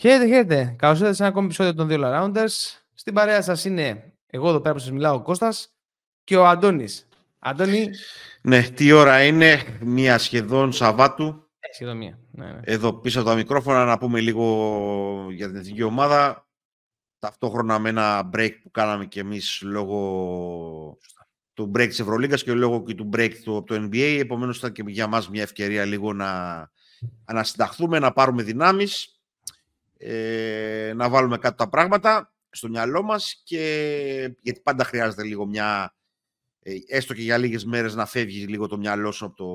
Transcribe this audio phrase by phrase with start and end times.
[0.00, 0.74] Χαίρετε, χαίρετε.
[0.78, 2.80] Καλώς ήρθατε σε ένα ακόμη επεισόδιο των δύο Rounders.
[2.94, 5.74] Στην παρέα σας είναι εγώ εδώ πέρα που σας μιλάω, ο Κώστας
[6.24, 7.08] και ο Αντώνης.
[7.38, 7.88] Αντώνη.
[8.42, 11.48] Ναι, τι ώρα είναι, μία σχεδόν Σαββάτου.
[11.58, 12.18] Ε, σχεδόν μία.
[12.30, 12.60] Ναι, ναι.
[12.64, 16.48] Εδώ πίσω από τα μικρόφωνα να πούμε λίγο για την εθνική ομάδα.
[17.18, 20.98] Ταυτόχρονα με ένα break που κάναμε κι εμείς λόγω
[21.52, 24.18] του break της Ευρωλίγκας και λόγω και του break του, από το NBA.
[24.20, 26.70] Επομένως ήταν και για μας μια ευκαιρία λίγο να
[27.24, 29.19] ανασυνταχθούμε, να πάρουμε δυνάμεις
[30.02, 35.94] ε, να βάλουμε κάτω τα πράγματα στο μυαλό μας και γιατί πάντα χρειάζεται λίγο μια
[36.62, 39.46] ε, έστω και για λίγες μέρες να φεύγει λίγο το μυαλό σου από, το,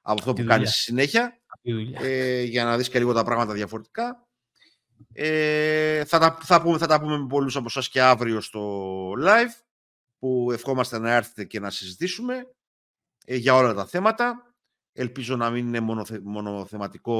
[0.00, 1.38] από αυτό που κάνεις στη συνέχεια
[2.00, 4.28] ε, για να δεις και λίγο τα πράγματα διαφορετικά.
[5.12, 9.10] Ε, θα, τα, θα, πούμε, θα τα πούμε με πολλούς από εσάς και αύριο στο
[9.10, 9.62] live
[10.18, 12.54] που ευχόμαστε να έρθετε και να συζητήσουμε
[13.24, 14.54] ε, για όλα τα θέματα.
[14.92, 15.80] Ελπίζω να μην είναι
[16.22, 17.16] μονοθεματικό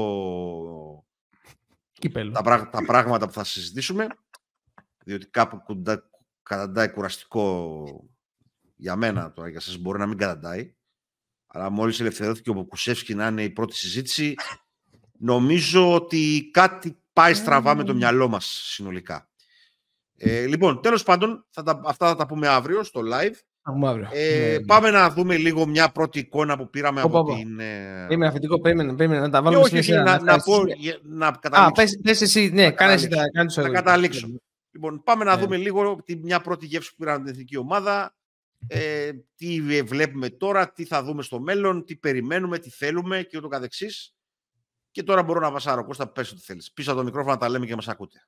[2.31, 4.07] τα, τα πράγματα που θα συζητήσουμε,
[5.03, 6.09] διότι κάπου κουντά,
[6.43, 7.85] καταντάει κουραστικό
[8.75, 10.75] για μένα τώρα, για σας μπορεί να μην καταντάει,
[11.47, 14.35] αλλά μόλις ελευθερώθηκε ο Μποκουσεύσκι να είναι η πρώτη συζήτηση,
[15.17, 19.29] νομίζω ότι κάτι πάει στραβά με το μυαλό μας συνολικά.
[20.17, 23.35] Ε, λοιπόν, τέλος πάντων, θα τα, αυτά θα τα πούμε αύριο στο live.
[23.67, 24.59] Ε, ναι, ναι.
[24.65, 27.59] Πάμε να δούμε λίγο μια πρώτη εικόνα που πήραμε από την...
[27.59, 30.63] Ε, είμαι αφεντικό, περίμενε, περίμενε να τα βάλουμε όχι, όχι, να, να, πω,
[31.03, 31.69] να καταλήξω.
[31.69, 34.27] Α, πες, πες εσύ, ναι, κάνε εσύ τα κάνεις Να καταλήξω.
[34.71, 35.41] Λοιπόν, πάμε να ναι.
[35.41, 38.15] δούμε λίγο τη, μια πρώτη γεύση που πήραμε την εθνική ομάδα.
[38.67, 43.47] Ε, τι βλέπουμε τώρα, τι θα δούμε στο μέλλον, τι περιμένουμε, τι θέλουμε και ούτω
[43.47, 44.15] καθεξής.
[44.91, 45.85] Και τώρα μπορώ να βασάρω.
[45.85, 46.71] Κώστα, πες ό,τι θέλεις.
[46.71, 48.27] Πίσω από το μικρόφωνο τα λέμε και μας ακούτε.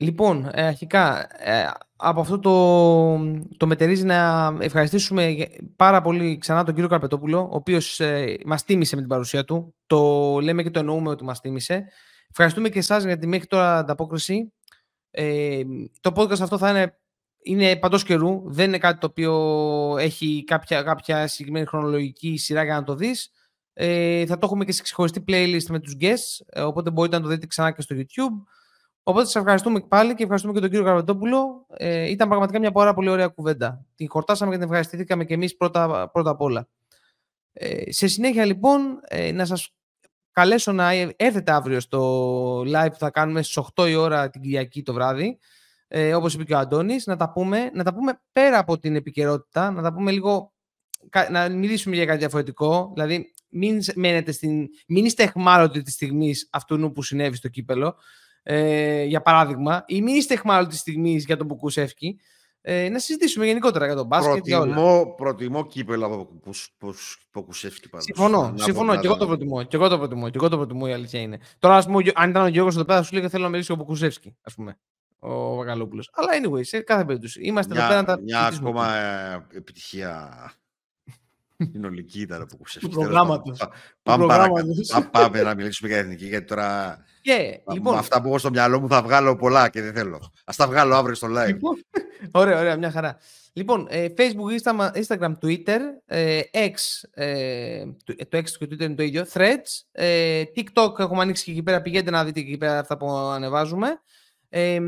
[0.00, 3.18] Λοιπόν, ε, αρχικά, ε, από αυτό το,
[3.56, 8.94] το μετερίζει να ευχαριστήσουμε πάρα πολύ ξανά τον κύριο Καρπετόπουλο, ο οποίος ε, μας τίμησε
[8.94, 9.74] με την παρουσία του.
[9.86, 11.84] Το λέμε και το εννοούμε ότι μας τίμησε.
[12.30, 14.52] Ευχαριστούμε και εσάς για τη μέχρι τώρα ανταπόκριση.
[15.10, 15.62] Ε,
[16.00, 16.98] το podcast αυτό θα είναι,
[17.42, 18.42] είναι παντός καιρού.
[18.44, 23.30] Δεν είναι κάτι το οποίο έχει κάποια, κάποια συγκεκριμένη χρονολογική σειρά για να το δεις.
[23.72, 27.22] Ε, θα το έχουμε και σε ξεχωριστή playlist με τους guests, ε, οπότε μπορείτε να
[27.22, 28.57] το δείτε ξανά και στο YouTube.
[29.08, 31.66] Οπότε σα ευχαριστούμε πάλι και ευχαριστούμε και τον κύριο Καρβετόπουλο.
[31.76, 33.84] Ε, ήταν πραγματικά μια πάρα πολύ ωραία κουβέντα.
[33.94, 36.68] Την χορτάσαμε και την ευχαριστηθήκαμε και εμείς πρώτα, πρώτα απ' όλα.
[37.52, 39.74] Ε, σε συνέχεια λοιπόν ε, να σας
[40.32, 44.82] καλέσω να έρθετε αύριο στο live που θα κάνουμε στις 8 η ώρα την Κυριακή
[44.82, 45.38] το βράδυ
[45.88, 48.96] ε, όπως είπε και ο Αντώνης να τα, πούμε, να τα πούμε πέρα από την
[48.96, 50.52] επικαιρότητα να τα πούμε λίγο
[51.30, 56.92] να μιλήσουμε για κάτι διαφορετικό δηλαδή μην, μένετε στην, μην είστε εχμάλωτοι της στιγμής αυτού
[56.92, 57.96] που συνέβη στο κύπελο
[58.50, 62.20] ε, για παράδειγμα, ή μην είστε εχμάλωτοι της στιγμής για τον Μπουκουσεύκη,
[62.60, 64.32] ε, να συζητήσουμε γενικότερα για τον μπάσκετ.
[64.32, 65.06] Προτιμώ, για όλα.
[65.14, 66.28] προτιμώ κύπελα από
[67.32, 68.04] Μπουκουσεύκη πάντως.
[68.04, 68.96] Συμφωνώ, συμφωνώ.
[68.96, 69.62] Και εγώ το προτιμώ.
[69.62, 70.28] Και εγώ το προτιμώ.
[70.28, 71.38] Και εγώ το προτιμώ η αλήθεια είναι.
[71.58, 73.72] Τώρα, ας πούμε, αν ήταν ο Γιώργος εδώ πέρα, θα σου λέει θέλω να μιλήσει
[73.72, 74.78] ο Μπουκουσεύκη, ας πούμε.
[75.18, 76.10] Ο Βαγαλόπουλος.
[76.12, 77.40] Αλλά anyway, σε κάθε περίπτωση.
[77.42, 78.22] Είμαστε μια, εδώ πέρα να τα.
[78.22, 79.46] Μια ακόμα ε,
[81.58, 83.68] επιτυχία συνολική ήταν που Του προγράμματος.
[85.10, 87.92] Πάμε να μιλήσουμε για εθνική, γιατί τώρα και, λοιπόν...
[87.92, 90.16] Με αυτά που έχω στο μυαλό μου θα βγάλω πολλά και δεν θέλω.
[90.16, 91.46] Α τα βγάλω αύριο στο live.
[91.46, 91.84] Λοιπόν,
[92.40, 93.18] ωραία, ωραία, μια χαρά.
[93.52, 94.70] Λοιπόν, ε, Facebook,
[95.02, 96.74] Instagram, Twitter, ε, X,
[97.10, 101.50] ε, το X και το Twitter είναι το ίδιο, Threads, ε, TikTok έχουμε ανοίξει και
[101.50, 104.00] εκεί πέρα, πηγαίνετε να δείτε εκεί πέρα αυτά που ανεβάζουμε.
[104.48, 104.78] Ε,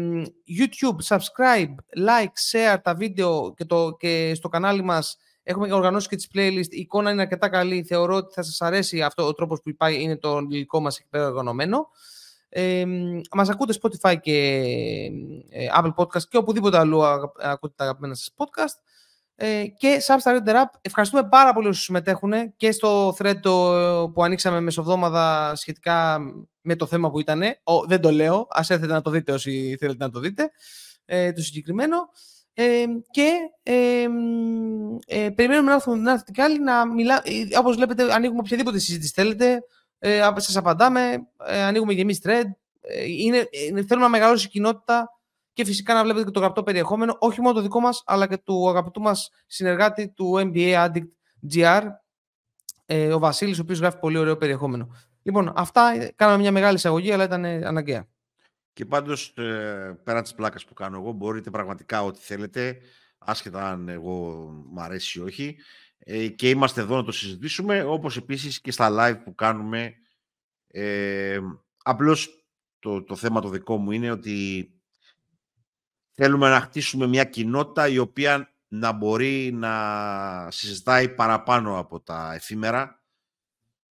[0.59, 1.75] YouTube, subscribe,
[2.09, 5.17] like, share τα βίντεο και, το, και στο κανάλι μας
[5.51, 6.71] έχουμε οργανώσει και τις playlist.
[6.71, 7.85] Η εικόνα είναι αρκετά καλή.
[7.85, 11.09] Θεωρώ ότι θα σας αρέσει αυτό ο τρόπος που υπάρχει, είναι το υλικό μας εκεί
[11.11, 11.89] πέρα οργανωμένο.
[12.49, 12.85] Ε,
[13.33, 14.37] μας ακούτε Spotify και
[15.51, 17.05] ε, Apple Podcast και οπουδήποτε αλλού
[17.41, 18.83] ακούτε τα αγαπημένα σας podcast.
[19.35, 24.23] Ε, και Substar Reader App, ευχαριστούμε πάρα πολύ όσους συμμετέχουν και στο thread το, που
[24.23, 26.19] ανοίξαμε μεσοβδόμαδα σχετικά
[26.61, 27.43] με το θέμα που ήταν.
[27.87, 30.51] δεν το λέω, ας έρθετε να το δείτε όσοι θέλετε να το δείτε,
[31.05, 31.97] ε, το συγκεκριμένο.
[32.63, 33.31] Ε, και
[33.63, 34.07] ε,
[35.07, 38.79] ε, περιμένουμε να έρθουν, να έρθουν και άλλοι να μιλά, ε, όπως βλέπετε ανοίγουμε οποιαδήποτε
[38.79, 39.63] συζήτηση θέλετε,
[39.99, 42.45] ε, σας απαντάμε, ε, ανοίγουμε και εμείς thread.
[42.81, 45.09] Ε, είναι, είναι, θέλουμε να μεγαλώσει η κοινότητα
[45.53, 48.37] και φυσικά να βλέπετε και το γραπτό περιεχόμενο, όχι μόνο το δικό μας, αλλά και
[48.37, 51.09] του αγαπητού μας συνεργάτη του NBA Addict
[51.55, 51.83] GR,
[52.87, 54.89] ε, ο Βασίλης, ο οποίος γράφει πολύ ωραίο περιεχόμενο.
[55.23, 58.09] Λοιπόν, αυτά ε, κάναμε μια μεγάλη εισαγωγή, αλλά ήταν αναγκαία.
[58.73, 62.79] Και πάντως, ε, πέρα της πλάκας που κάνω εγώ, μπορείτε πραγματικά ό,τι θέλετε,
[63.19, 65.57] άσχετα αν εγώ μου αρέσει ή όχι,
[65.99, 69.95] ε, και είμαστε εδώ να το συζητήσουμε, όπως επίσης και στα live που κάνουμε.
[70.67, 71.41] Ε,
[71.83, 72.47] απλώς
[72.79, 74.71] το, το θέμα το δικό μου είναι ότι
[76.13, 83.01] θέλουμε να χτίσουμε μια κοινότητα η οποία να μπορεί να συζητάει παραπάνω από τα εφήμερα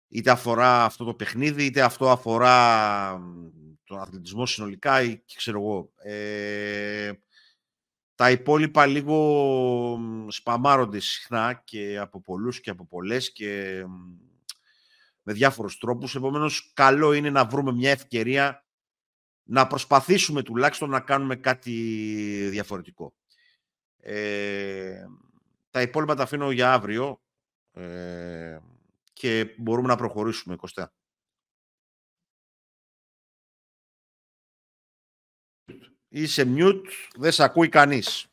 [0.10, 3.22] είτε αφορά αυτό το παιχνίδι, είτε αυτό αφορά
[4.00, 5.92] τον αθλητισμός συνολικά ή ξέρω εγώ.
[5.96, 7.12] Ε,
[8.16, 13.84] τα υπόλοιπα λίγο σπαμάρονται συχνά και από πολλούς και από πολλές και
[15.24, 16.16] με διάφορους τρόπους.
[16.16, 18.66] Επομένως, καλό είναι να βρούμε μια ευκαιρία
[19.44, 21.72] να προσπαθήσουμε τουλάχιστον να κάνουμε κάτι
[22.50, 23.14] διαφορετικό.
[24.02, 25.06] Ε,
[25.72, 27.22] τα υπόλοιπα τα αφήνω για αύριο
[27.74, 28.58] ε,
[29.14, 30.92] και μπορούμε να προχωρήσουμε, Κωστέα.
[36.10, 36.82] Είσαι mute,
[37.18, 38.28] δεν σε ακούει κανείς.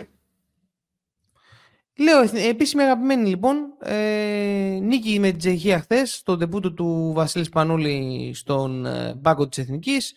[1.99, 8.31] Λέω, επίσημη αγαπημένη λοιπόν, ε, νίκη με την Τσεχία χθες, στο τεπούτο του Βασίλη Σπανούλη
[8.35, 10.15] στον ε, πάγκο της Εθνικής.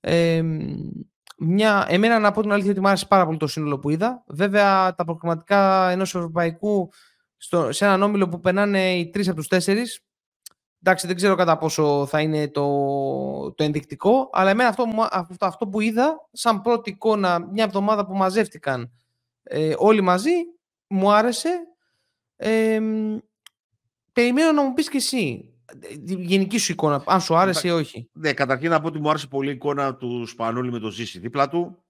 [0.00, 0.42] Ε,
[1.38, 4.24] μια, εμένα να πω την αλήθεια ότι μου άρεσε πάρα πολύ το σύνολο που είδα.
[4.26, 6.92] Βέβαια τα προκριματικά ενός ευρωπαϊκού
[7.36, 10.05] στο, σε έναν όμιλο που περνάνε οι τρεις από τους τέσσερις.
[10.88, 12.62] Εντάξει, δεν ξέρω κατά πόσο θα είναι το,
[13.52, 18.16] το ενδεικτικό, αλλά εμένα αυτό, αυτό, αυτό που είδα, σαν πρώτη εικόνα, μια εβδομάδα που
[18.16, 18.92] μαζεύτηκαν
[19.42, 20.30] ε, όλοι μαζί,
[20.86, 21.50] μου άρεσε.
[22.36, 22.80] Ε,
[24.12, 25.54] περιμένω να μου πεις και εσύ
[26.04, 28.08] τη γενική σου εικόνα, αν σου άρεσε ή όχι.
[28.12, 31.18] Ναι, καταρχήν να πω ότι μου άρεσε πολύ η εικόνα του Σπανούλη με το Ζήση
[31.18, 31.84] δίπλα του.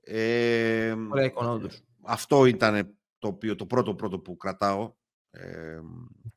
[0.00, 1.82] Ε, Ωραία εικόνα, όντως.
[2.02, 4.92] Αυτό ήταν το, οποίο, το πρώτο πρώτο που κρατάω.
[5.30, 5.80] Ε,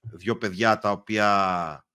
[0.02, 1.87] δύο παιδιά τα οποία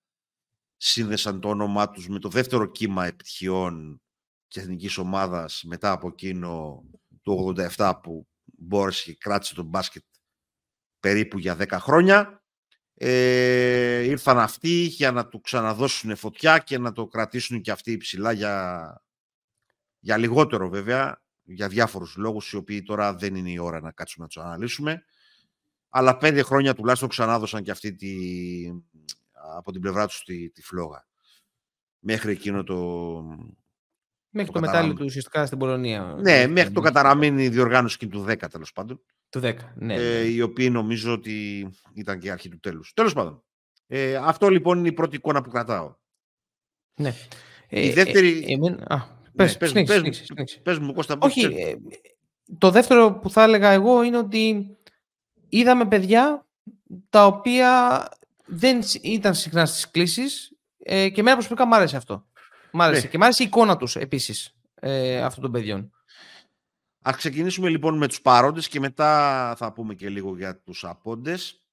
[0.85, 4.03] σύνδεσαν το όνομά τους με το δεύτερο κύμα επιτυχιών
[4.49, 6.83] της εθνικής ομάδας μετά από εκείνο
[7.23, 10.03] το 87 που μπόρεσε και κράτησε τον μπάσκετ
[11.01, 12.43] περίπου για 10 χρόνια.
[12.95, 18.33] Ε, ήρθαν αυτοί για να του ξαναδώσουν φωτιά και να το κρατήσουν και αυτοί ψηλά
[18.33, 19.03] για,
[19.99, 24.25] για λιγότερο βέβαια, για διάφορους λόγους οι οποίοι τώρα δεν είναι η ώρα να κάτσουμε
[24.25, 25.05] να τους αναλύσουμε.
[25.89, 28.15] Αλλά πέντε χρόνια τουλάχιστον ξανάδωσαν και αυτοί τη,
[29.57, 31.07] από την πλευρά τους τη, τη φλόγα.
[31.99, 32.77] Μέχρι εκείνο το,
[34.35, 36.17] Μέχρι το, το μετάλλιο του ουσιαστικά στην Πολωνία.
[36.21, 39.01] Ναι, μέχρι το καταραμένη διοργάνωση και του 10 τέλος πάντων.
[39.29, 39.95] Του 10, ναι.
[39.95, 42.93] Ε, οι οποίοι νομίζω ότι ήταν και η αρχή του τέλους.
[42.93, 43.43] Τέλος πάντων.
[43.87, 45.95] Ε, αυτό λοιπόν είναι η πρώτη εικόνα που κρατάω.
[46.95, 47.15] Ναι.
[47.69, 48.45] Η ε, δεύτερη.
[48.49, 49.07] Ε, ε, α,
[49.37, 51.17] πες, ναι, πες, πες, πες, πες, μου, Κώστα.
[51.21, 51.75] Όχι, ε,
[52.59, 54.77] το δεύτερο που θα έλεγα εγώ είναι ότι
[55.49, 56.47] είδαμε παιδιά
[57.11, 58.09] τα οποία
[58.55, 62.27] δεν ήταν συχνά στις κλήσεις ε, και εμένα προσωπικά μου άρεσε αυτό.
[62.73, 63.03] Μ' άρεσε.
[63.03, 63.09] Ναι.
[63.09, 65.93] Και μ' άρεσε η εικόνα τους επίσης ε, αυτών των παιδιών.
[67.03, 71.65] Ας ξεκινήσουμε λοιπόν με τους παρόντες και μετά θα πούμε και λίγο για τους απόντες.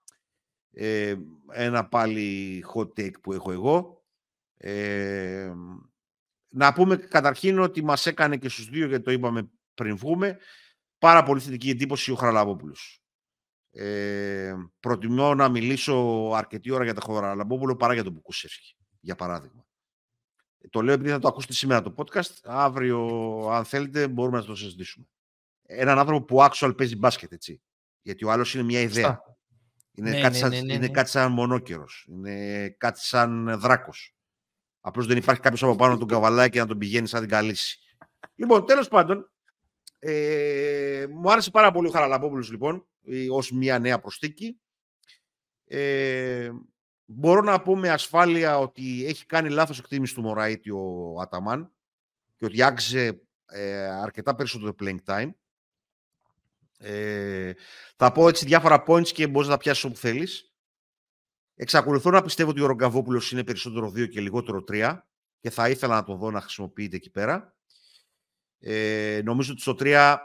[0.73, 1.15] Ε,
[1.51, 4.03] ένα πάλι hot take που έχω εγώ.
[4.57, 5.51] Ε,
[6.49, 10.37] να πούμε καταρχήν ότι μας έκανε και στους δύο, γιατί το είπαμε πριν βγούμε,
[10.97, 13.03] πάρα πολύ θετική εντύπωση ο Χραλαβόπουλος.
[13.71, 15.95] Ε, προτιμώ να μιλήσω
[16.35, 19.67] αρκετή ώρα για τον Χραλαβόπουλο παρά για τον Μπουκουσεύσκι, για παράδειγμα.
[20.69, 22.31] Το λέω επειδή θα το ακούσετε σήμερα το podcast.
[22.43, 22.99] Αύριο,
[23.51, 25.05] αν θέλετε, μπορούμε να το συζητήσουμε.
[25.61, 27.61] Έναν άνθρωπο που actual παίζει μπάσκετ, έτσι.
[28.01, 29.21] Γιατί ο άλλος είναι μια ιδέα.
[29.91, 32.05] Είναι, ναι, κάτι ναι, σαν, ναι, ναι, είναι κάτι σαν μονόκερος.
[32.09, 34.15] Είναι κάτι σαν δράκος.
[34.81, 37.29] Απλώς δεν υπάρχει κάποιος από πάνω να τον καβαλάει και να τον πηγαίνει σαν την
[37.29, 37.79] καλύση.
[38.35, 39.31] Λοιπόν, τέλος πάντων,
[39.99, 42.87] ε, μου άρεσε πάρα πολύ ο Χαραλαμπόπουλος λοιπόν,
[43.31, 44.59] ως μια νέα προστίκη.
[45.65, 46.49] Ε,
[47.11, 51.71] Μπορώ να πω με ασφάλεια ότι έχει κάνει λάθος εκτίμηση του Μωραήτη ο Αταμάν
[52.35, 55.29] και ότι άξιζε ε, αρκετά περισσότερο playing time.
[56.77, 57.53] Ε,
[57.95, 60.53] θα πω έτσι διάφορα points και μπορείς να τα πιάσεις όπου θέλεις.
[61.55, 64.99] Εξακολουθώ να πιστεύω ότι ο Ρογκαβόπουλος είναι περισσότερο 2 και λιγότερο 3
[65.39, 67.55] και θα ήθελα να τον δω να χρησιμοποιείται εκεί πέρα.
[68.59, 70.17] Ε, νομίζω ότι στο 3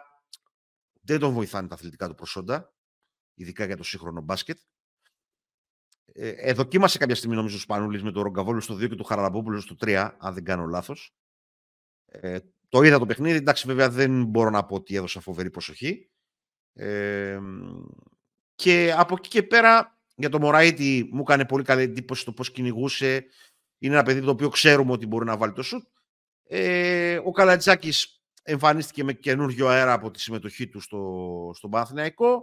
[1.00, 2.73] δεν τον βοηθάνε τα αθλητικά του προσόντα,
[3.34, 4.58] ειδικά για το σύγχρονο μπάσκετ.
[6.12, 9.04] Ε, ε, δοκίμασε κάποια στιγμή νομίζω ο Σπανούλης με το Ρογκαβόλου στο 2 και του
[9.04, 11.14] Χαραλαμπόπουλου στο 3, αν δεν κάνω λάθος.
[12.06, 12.38] Ε,
[12.68, 16.10] το είδα το παιχνίδι, εντάξει βέβαια δεν μπορώ να πω ότι έδωσα φοβερή προσοχή.
[16.72, 17.40] Ε,
[18.54, 22.50] και από εκεί και πέρα για το Μωραήτη μου έκανε πολύ καλή εντύπωση το πώς
[22.50, 23.26] κυνηγούσε.
[23.78, 25.86] Είναι ένα παιδί το οποίο ξέρουμε ότι μπορεί να βάλει το σουτ.
[26.42, 32.42] Ε, ο Καλατζάκης εμφανίστηκε με καινούργιο αέρα από τη συμμετοχή του στο, στον Παναθηναϊκό.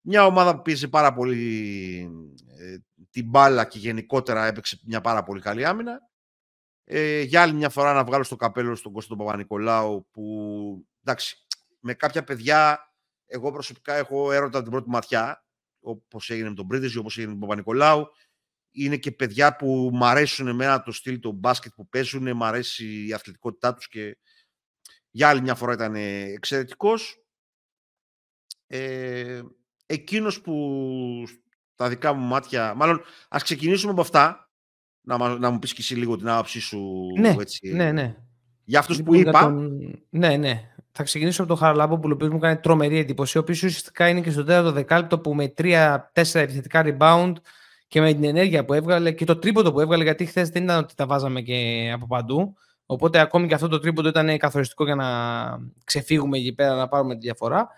[0.00, 1.98] Μια ομάδα που πίεζε πάρα πολύ
[2.58, 2.76] ε,
[3.10, 6.00] την μπάλα και γενικότερα έπαιξε μια πάρα πολύ καλή άμυνα.
[6.84, 11.36] Ε, για άλλη μια φορά να βγάλω στο καπέλο στον Κώστο Παπα-Νικολάου που εντάξει,
[11.80, 12.90] με κάποια παιδιά
[13.26, 15.44] εγώ προσωπικά έχω έρωτα την πρώτη ματιά
[15.80, 18.06] όπως έγινε με τον Πρίτεζι, όπως έγινε με τον Παπα-Νικολάου.
[18.70, 23.06] Είναι και παιδιά που μ' αρέσουν εμένα το στυλ του μπάσκετ που παίζουν, μ' αρέσει
[23.06, 24.18] η αθλητικότητά τους και
[25.10, 25.94] για άλλη μια φορά ήταν
[26.34, 27.24] εξαιρετικός.
[28.66, 29.42] Ε,
[29.90, 30.54] εκείνος που
[31.74, 32.74] τα δικά μου μάτια...
[32.74, 34.50] Μάλλον, ας ξεκινήσουμε από αυτά,
[35.00, 36.80] να, να μου πεις και εσύ λίγο την άποψή σου
[37.18, 38.16] ναι, έτσι, ναι, ναι.
[38.64, 39.40] Για αυτούς λοιπόν, που είπα.
[39.40, 39.80] Τον...
[40.10, 40.64] Ναι, ναι.
[40.92, 43.38] Θα ξεκινήσω από τον Χαραλάμπο που μου κάνει τρομερή εντύπωση.
[43.38, 47.32] Ο οποίος ουσιαστικά είναι και στο τέταρτο δεκάλεπτο που με 3-4 επιθετικά rebound
[47.88, 50.78] και με την ενέργεια που έβγαλε και το τρίποντο που έβγαλε, γιατί χθες δεν ήταν
[50.78, 52.54] ότι τα βάζαμε και από παντού.
[52.86, 55.06] Οπότε ακόμη και αυτό το τρίποντο ήταν καθοριστικό για να
[55.84, 57.68] ξεφύγουμε εκεί πέρα να πάρουμε τη διαφορά.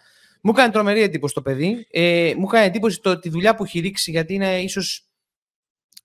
[0.42, 1.86] Μου έκανε τρομερή εντύπωση το παιδί.
[1.90, 5.06] Ε, μου έκανε εντύπωση το, τη δουλειά που έχει ρίξει, γιατί είναι ίσως.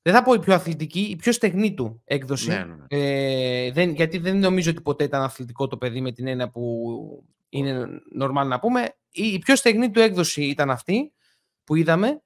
[0.02, 2.48] Δεν θα πω η πιο αθλητική, η πιο στεγνή του έκδοση.
[2.48, 2.86] Ναι, ναι, ναι.
[2.88, 7.24] Ε, δεν, γιατί δεν νομίζω ότι ποτέ ήταν αθλητικό το παιδί με την έννοια που
[7.50, 7.88] είναι
[8.22, 8.96] normal να πούμε.
[9.10, 11.14] Η, η πιο στεγνή του έκδοση ήταν αυτή
[11.64, 12.22] που είδαμε.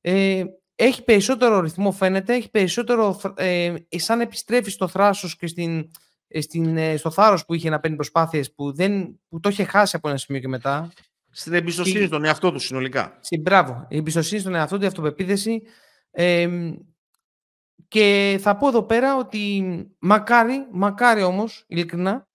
[0.00, 5.90] Ε, έχει περισσότερο ρυθμό φαίνεται, έχει περισσότερο, ε, σαν επιστρέφει στο θράσος και στην,
[6.28, 9.64] ε, στην, ε, στο θάρρος που είχε να παίρνει προσπάθειες που, δεν, που το είχε
[9.64, 10.92] χάσει από ένα σημείο και μετά.
[11.32, 12.06] Στην εμπιστοσύνη και...
[12.06, 13.18] στον εαυτό τους συνολικά.
[13.20, 13.86] Στην, μπράβο.
[13.88, 15.62] Η εμπιστοσύνη στον εαυτό του, η αυτοπεποίθηση.
[16.10, 16.48] Ε,
[17.88, 19.62] και θα πω εδώ πέρα ότι
[19.98, 22.28] μακάρι, μακάρι όμως, ειλικρινά,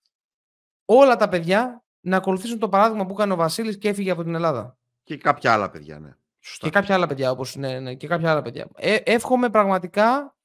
[0.85, 4.35] όλα τα παιδιά να ακολουθήσουν το παράδειγμα που έκανε ο Βασίλης και έφυγε από την
[4.35, 4.77] Ελλάδα.
[5.03, 6.09] Και κάποια άλλα παιδιά, ναι.
[6.57, 8.67] Και κάποια άλλα παιδιά, όπως ναι, ναι, και κάποια άλλα παιδιά.
[8.75, 10.35] Ε, εύχομαι πραγματικά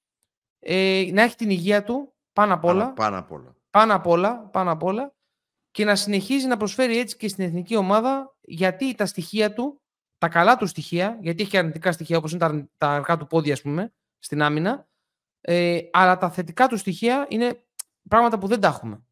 [0.59, 2.93] ε, να έχει την υγεία του πάνω απ' όλα.
[2.93, 3.57] Πάνω, απ' όλα.
[3.71, 5.15] Πάνω απ' όλα, πάνω απ' όλα
[5.73, 9.81] και να συνεχίζει να προσφέρει έτσι και στην εθνική ομάδα γιατί τα στοιχεία του,
[10.19, 13.53] τα καλά του στοιχεία, γιατί έχει αρνητικά στοιχεία όπως είναι τα, τα αργά του πόδια,
[13.53, 14.89] ας πούμε, στην άμυνα,
[15.41, 17.65] ε, αλλά τα θετικά του στοιχεία είναι
[18.09, 19.05] πράγματα που δεν τα έχουμε.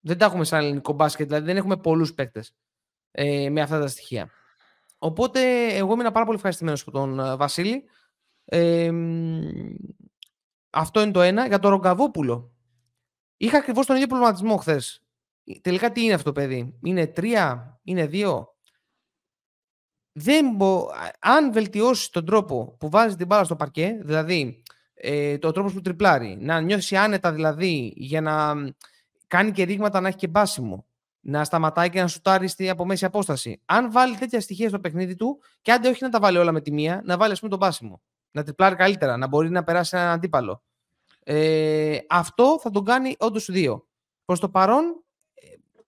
[0.00, 2.54] Δεν τα έχουμε σαν ελληνικό μπάσκετ, δηλαδή δεν έχουμε πολλούς παίκτες
[3.10, 4.30] ε, με αυτά τα στοιχεία.
[4.98, 7.84] Οπότε εγώ ήμουν πάρα πολύ ευχαριστημένος από τον ε, Βασίλη.
[8.44, 8.90] Ε,
[10.70, 11.46] αυτό είναι το ένα.
[11.46, 12.52] Για τον Ρογκαβόπουλο.
[13.36, 15.02] Είχα ακριβώς τον ίδιο προβληματισμό χθες.
[15.60, 18.54] Τελικά τι είναι αυτό το παιδί; Είναι τρία, είναι δύο;
[20.12, 20.86] Δεν μπο...
[21.18, 24.62] Αν βελτιώσεις τον τρόπο που βάζεις την μπάλα στο παρκέ, δηλαδή
[24.94, 28.54] ε, το τρόπος που τριπλάρει, να νιώσεις άνετα δηλαδή για να
[29.26, 30.86] κάνει και ρήγματα να έχει και μπάσιμο,
[31.20, 33.60] να σταματάει και να σουτάρει στη από μέση απόσταση.
[33.64, 36.60] Αν βάλει τέτοια στοιχεία στο παιχνίδι του, και αν όχι να τα βάλει όλα με
[36.60, 38.02] τη μία, να βάλει ας πούμε τον πάσιμο.
[38.30, 40.62] Να τριπλάρει καλύτερα, να μπορεί να περάσει έναν αντίπαλο.
[41.24, 43.86] Ε, αυτό θα τον κάνει όντως δύο.
[44.24, 44.99] Προς το παρόν ε,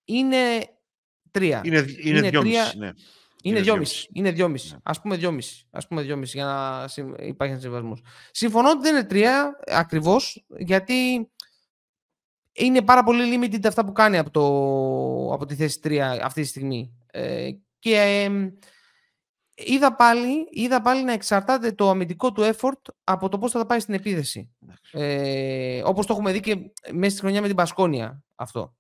[0.05, 0.37] είναι
[1.31, 1.61] τρία.
[1.65, 2.91] Είναι, είναι, είναι τρία, ναι.
[3.43, 4.09] Είναι δυόμιση.
[4.13, 4.73] Είναι δυόμιση.
[4.73, 4.79] Ναι.
[4.83, 5.67] Ας πούμε δυόμιση.
[5.71, 6.89] Ας πούμε δυόμιση για να
[7.27, 8.03] υπάρχει ένας συμβασμός.
[8.31, 11.31] Συμφωνώ ότι δεν είναι τρία ακριβώς γιατί
[12.53, 14.43] είναι πάρα πολύ limited αυτά που κάνει από, το,
[15.35, 16.97] από τη θέση 3 αυτή τη στιγμή.
[17.07, 18.31] Ε, και
[19.55, 23.67] είδα, πάλι, είδα πάλι να εξαρτάται το αμυντικό του effort από το πώς θα τα
[23.67, 24.51] πάει στην επίδεση.
[24.93, 26.57] Ε, όπως το έχουμε δει και
[26.93, 28.77] μέσα στη χρονιά με την Πασκόνια αυτό.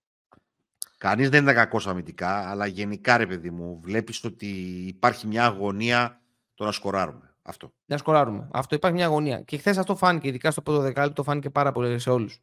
[1.02, 4.46] Κανείς δεν είναι κακός αμυντικά, αλλά γενικά ρε παιδί μου, βλέπεις ότι
[4.86, 6.20] υπάρχει μια αγωνία
[6.54, 7.34] το να σκοράρουμε.
[7.42, 7.72] Αυτό.
[7.86, 8.48] Να σκοράρουμε.
[8.52, 9.40] Αυτό υπάρχει μια αγωνία.
[9.40, 12.40] Και χθες αυτό φάνηκε, ειδικά στο πρώτο δεκάλεπτο, φάνηκε πάρα πολύ σε όλους.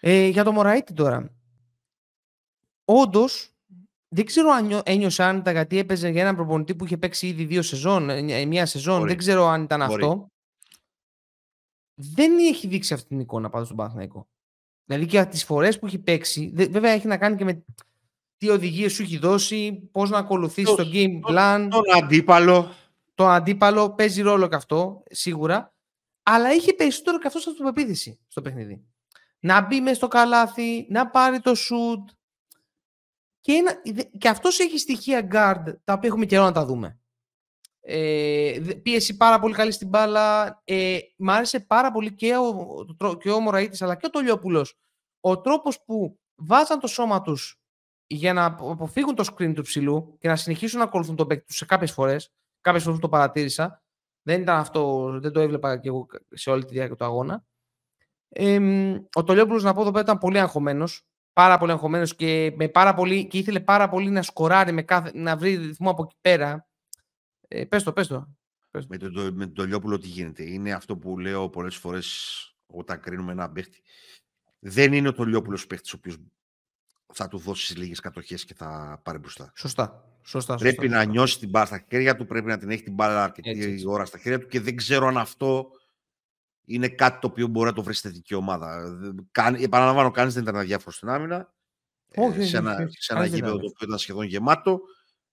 [0.00, 1.30] Ε, για το Μωραήτη τώρα.
[2.84, 3.54] Όντως,
[4.08, 7.62] δεν ξέρω αν ένιωσε άνετα γιατί έπαιζε για έναν προπονητή που είχε παίξει ήδη δύο
[7.62, 9.06] σεζόν, ε, ε, μία σεζόν.
[9.06, 10.28] Δεν ξέρω αν ήταν αυτό.
[11.94, 14.28] Δεν έχει δείξει αυτή την εικόνα πάντως στον Παναθηναϊκό.
[14.84, 17.64] Δηλαδή και τις φορές που έχει παίξει, βέβαια έχει να κάνει και με
[18.36, 21.68] τι οδηγίες σου έχει δώσει, πώς να ακολουθήσει το, game plan.
[21.70, 22.74] Τον αντίπαλο.
[23.14, 25.74] Το αντίπαλο παίζει ρόλο και αυτό, σίγουρα.
[26.22, 28.84] Αλλά είχε περισσότερο και αυτός στην αυτοπεποίθηση στο παιχνίδι
[29.44, 32.08] να μπει μέσα στο καλάθι, να πάρει το σουτ.
[33.40, 33.80] Και, ένα,
[34.18, 36.98] και αυτός έχει στοιχεία guard, τα οποία έχουμε καιρό να τα δούμε.
[37.86, 40.60] Ε, πίεση πάρα πολύ καλή στην μπάλα.
[40.64, 44.78] Ε, μ' άρεσε πάρα πολύ και ο, και ο Μωραΐτης, αλλά και ο Τολιόπουλος.
[45.20, 47.60] Ο τρόπος που βάζαν το σώμα τους
[48.06, 51.56] για να αποφύγουν το screen του ψηλού και να συνεχίσουν να ακολουθούν τον παίκτη τους
[51.56, 52.32] σε κάποιες φορές.
[52.60, 53.82] Κάποιες φορές το παρατήρησα.
[54.22, 57.44] Δεν ήταν αυτό, δεν το έβλεπα και εγώ σε όλη τη διάρκεια του αγώνα.
[58.28, 58.58] Ε,
[59.14, 61.06] ο Τολιόπουλος να πω εδώ πέρα ήταν πολύ αγχωμένος.
[61.32, 65.10] Πάρα πολύ αγχωμένος και, με πάρα πολύ, και ήθελε πάρα πολύ να σκοράρει, με κάθε,
[65.14, 66.68] να βρει ρυθμό από εκεί πέρα.
[67.48, 68.28] Ε, πες το, πες το.
[68.88, 70.42] Με τον, με Τολιόπουλο τι γίνεται.
[70.42, 72.08] Είναι αυτό που λέω πολλές φορές
[72.66, 73.82] όταν κρίνουμε ένα παίχτη.
[74.58, 76.16] Δεν είναι ο Τολιόπουλο παίχτης ο οποίος
[77.12, 79.52] θα του δώσει λίγες κατοχές και θα πάρει μπροστά.
[79.56, 80.08] Σωστά.
[80.26, 82.94] Σωστά, πρέπει σωστά, να νιώσει την μπάλα στα χέρια του, πρέπει να την έχει την
[82.94, 85.70] μπάλα αρκετή ώρα στα χέρια του και δεν ξέρω αν αυτό
[86.64, 88.98] είναι κάτι το οποίο μπορεί να το βρει στη θετική ομάδα.
[89.58, 91.52] επαναλαμβάνω, κανείς δεν ήταν αδιάφορος στην άμυνα.
[92.16, 94.80] Όχι, σε ένα, σε ένα γήπεδο το οποίο ήταν σχεδόν γεμάτο.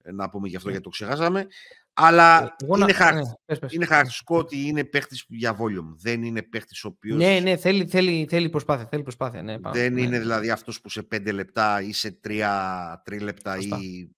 [0.03, 0.74] Ε, να πούμε γι' αυτό ναι.
[0.74, 1.48] γιατί το ξεχάσαμε.
[1.94, 2.94] Αλλά είναι, να...
[2.94, 3.14] χαρ...
[3.14, 3.22] ναι,
[3.70, 5.96] είναι χαρακτηριστικό ότι είναι παίχτης για volume.
[5.96, 7.18] Δεν είναι παίχτης ο οποίος.
[7.18, 8.88] Ναι, ναι, θέλει, θέλει, θέλει προσπάθεια.
[8.88, 10.02] Θέλει προσπάθεια ναι, δεν ναι.
[10.02, 14.10] είναι δηλαδή αυτός που σε πέντε λεπτά ή σε τρία, τρία λεπτά ή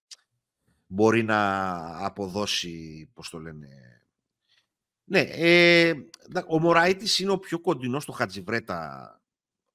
[0.86, 1.70] μπορεί να
[2.04, 3.68] αποδώσει, πώς το λένε,
[5.04, 5.92] ναι, ε,
[6.48, 9.08] ο Μωράιτης είναι ο πιο κοντινός στο Χατζιβρέτα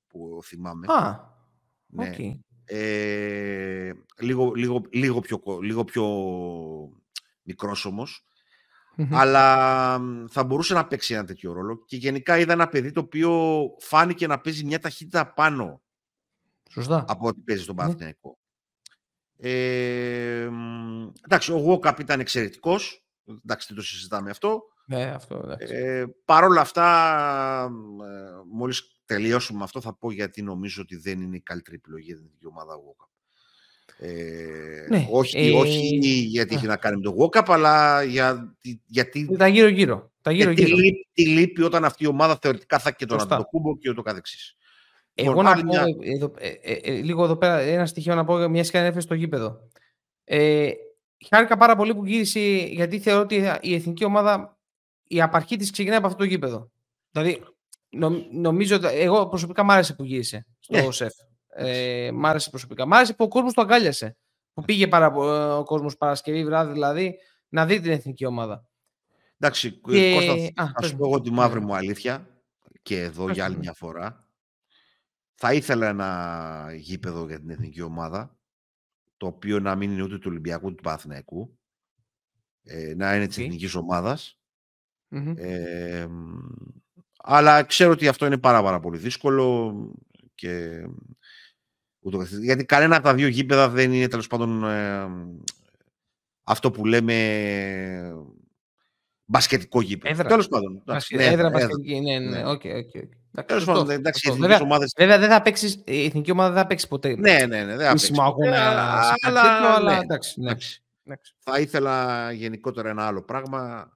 [0.08, 0.86] που θυμάμαι.
[0.89, 1.20] Α,
[1.88, 2.12] Ναι.
[2.72, 6.06] Ε, λίγο, λίγο, λίγο, πιο, λίγο πιο
[7.50, 8.24] μικρός όμως.
[9.12, 11.84] Αλλά θα μπορούσε να παίξει ένα τέτοιο ρόλο.
[11.86, 15.82] Και γενικά είδα ένα παιδί το οποίο φάνηκε να παίζει μια ταχύτητα πάνω
[16.70, 17.06] Σωστά.
[17.08, 17.82] από ό,τι παίζει στον ναι.
[17.82, 18.38] Παναθηναϊκό.
[19.38, 20.50] Ε,
[21.25, 23.06] εντάξει, ο Γουόκαπ ήταν εξαιρετικός.
[23.25, 24.62] Εντάξει, δεν το συζητάμε αυτό.
[24.86, 27.70] Ναι, αυτό ε, Παρ' όλα αυτά,
[28.03, 32.15] ε, μόλις τελειώσουμε αυτό, θα πω γιατί νομίζω ότι δεν είναι η καλύτερη επιλογή για
[32.39, 33.10] την ομάδα Γουόκαπ.
[34.01, 39.36] Ε, ναι, όχι, ε, όχι γιατί έχει να κάνει με το walk αλλά για, γιατί...
[39.38, 40.12] Τα γύρω-γύρω.
[40.22, 40.91] Τα γύρω, -γύρω.
[41.13, 44.56] Τι, λείπει όταν αυτή η ομάδα θεωρητικά θα έχει και τον Αντοκούμπο και ούτω καθεξής.
[45.13, 45.86] Εγώ λοιπόν, να πω, μια...
[46.00, 49.60] εδώ, ε, ε, ε, λίγο εδώ πέρα, ένα στοιχείο να πω, μια σκηνή στο γήπεδο.
[50.24, 50.72] Ε,
[51.29, 52.39] χάρηκα πάρα πολύ που γύρισε,
[52.72, 54.58] γιατί θεωρώ ότι η εθνική ομάδα,
[55.08, 56.72] η απαρχή της ξεκινάει από αυτό το γήπεδο.
[57.12, 57.44] Δηλαδή,
[57.89, 60.91] νο, νομίζω, εγώ προσωπικά μ' άρεσε που γύρισε στο ναι.
[60.91, 61.13] ΣΕΦ.
[61.53, 62.86] Ε, μ' άρεσε προσωπικά.
[62.86, 64.18] Μ' άρεσε που ο κόσμος το αγκάλιασε.
[64.53, 65.08] Που πήγε πάρα,
[65.58, 67.18] ο κόσμος Παρασκευή βράδυ δηλαδή
[67.50, 68.70] να δει την εθνική ομάδα.
[69.39, 70.13] Εντάξει, και...
[70.13, 72.27] Κώστα, θα σου πω εγώ τη μαύρη μου αλήθεια
[72.82, 74.27] και εδώ για άλλη μια φορά.
[75.36, 78.38] Θα ήθελα ένα γήπεδο για την εθνική ομάδα
[79.18, 81.58] το οποίο να μην είναι ούτε του Ολυμπιακού ούτε του Παναθηναϊκού
[82.63, 83.75] ε, να είναι της εθνικής
[85.36, 86.08] Ε,
[87.18, 89.74] αλλά ξέρω ότι αυτό είναι πάρα, πάρα πολύ δύσκολο
[90.36, 90.82] και
[92.00, 95.08] ούτω Γιατί κανένα από τα δύο γήπεδα δεν είναι τέλος πάντων ε,
[96.44, 97.15] αυτό που λέμε
[99.25, 100.13] μπασκετικό γήπεδο.
[100.13, 100.27] Έδρα.
[100.27, 100.84] Τέλος πάντων.
[101.15, 102.50] ναι, έδρα μπασκετική, ναι, ναι.
[102.50, 103.03] ΟΚ, οκ.
[103.46, 104.94] Τέλος πάντων, εντάξει, βέβαια, ομάδες...
[104.98, 107.15] βέβαια, δεν θα παίξεις, η εθνική ομάδα δεν θα παίξει ποτέ.
[107.15, 107.75] Ναι, ναι, ναι.
[107.75, 108.13] Δεν θα παίξει.
[108.18, 108.60] Αγώνα, ε,
[109.22, 109.41] αλλά,
[109.75, 110.50] αλλά, ναι, εντάξει, ναι.
[110.50, 111.36] εντάξει.
[111.39, 113.91] Θα ήθελα γενικότερα ένα άλλο πράγμα.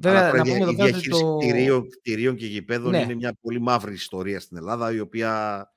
[0.00, 1.36] Βέβαια, να πούμε η διαχείριση το...
[1.36, 2.98] κτηρίων, κτηρίων και γηπέδων ναι.
[2.98, 5.68] είναι μια πολύ μαύρη ιστορία στην Ελλάδα, η οποία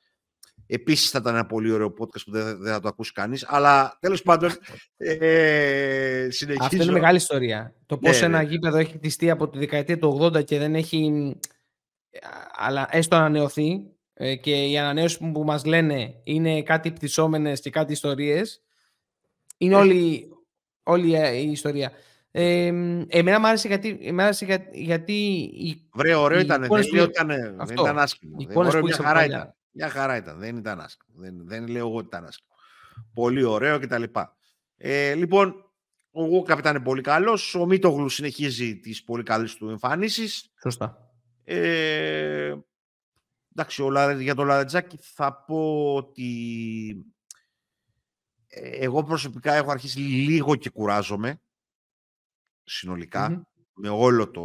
[0.67, 3.45] Επίσης θα ήταν ένα πολύ ωραίο podcast που δεν, δεν θα το ακούσει κανείς.
[3.47, 4.51] Αλλά τέλος πάντων.
[4.97, 6.65] Ε, συνεχίζω.
[6.65, 7.73] Αυτό είναι μεγάλη ιστορία.
[7.86, 8.49] Το πώς ναι, ένα ναι.
[8.49, 11.34] γήπεδο έχει κτιστεί από τη δεκαετία του 80 και δεν έχει.
[12.56, 17.91] Αλλά έστω ανανεωθεί ε, και οι ανανέωσει που μας λένε είναι κάτι πτυσσόμενες και κάτι
[17.91, 18.62] ιστορίες.
[19.58, 19.82] Είναι ναι.
[19.82, 20.30] όλη,
[20.84, 21.91] όλη η ιστορία.
[22.32, 22.65] Ε,
[23.08, 25.13] εμένα μου άρεσε γιατί, εμένα άρεσε για, γιατί
[25.53, 28.36] η, Βρε, ωραίο ήταν, δεν, λέω, ήταν, δεν ήταν άσχημο.
[28.39, 29.57] Οι ωραίο, μια χαρά ήταν.
[29.78, 30.40] Μια χαρά ήταν.
[30.40, 31.20] Δεν ήταν άσχημο.
[31.20, 32.50] Δεν, δεν λέω εγώ ότι ήταν άσχημο.
[33.13, 34.04] Πολύ ωραίο κτλ.
[34.78, 35.72] Ε, λοιπόν,
[36.12, 37.56] ο Γουόκαπ ήταν πολύ καλός.
[37.56, 40.52] Ο Μίτογλου συνεχίζει τις πολύ καλές του εμφανίσεις.
[40.62, 41.12] Σωστά.
[41.44, 42.56] Ε,
[43.52, 43.84] εντάξει,
[44.20, 46.32] για το Λαρετζάκη θα πω ότι
[48.48, 51.42] ε, εγώ προσωπικά έχω αρχίσει λίγο και κουράζομαι
[52.63, 54.44] συνολικα με όλο το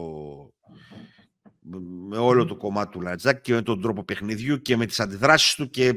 [2.09, 5.55] με όλο το κομμάτι του Λατζάκ και με τον τρόπο παιχνιδιού και με τις αντιδράσεις
[5.55, 5.95] του και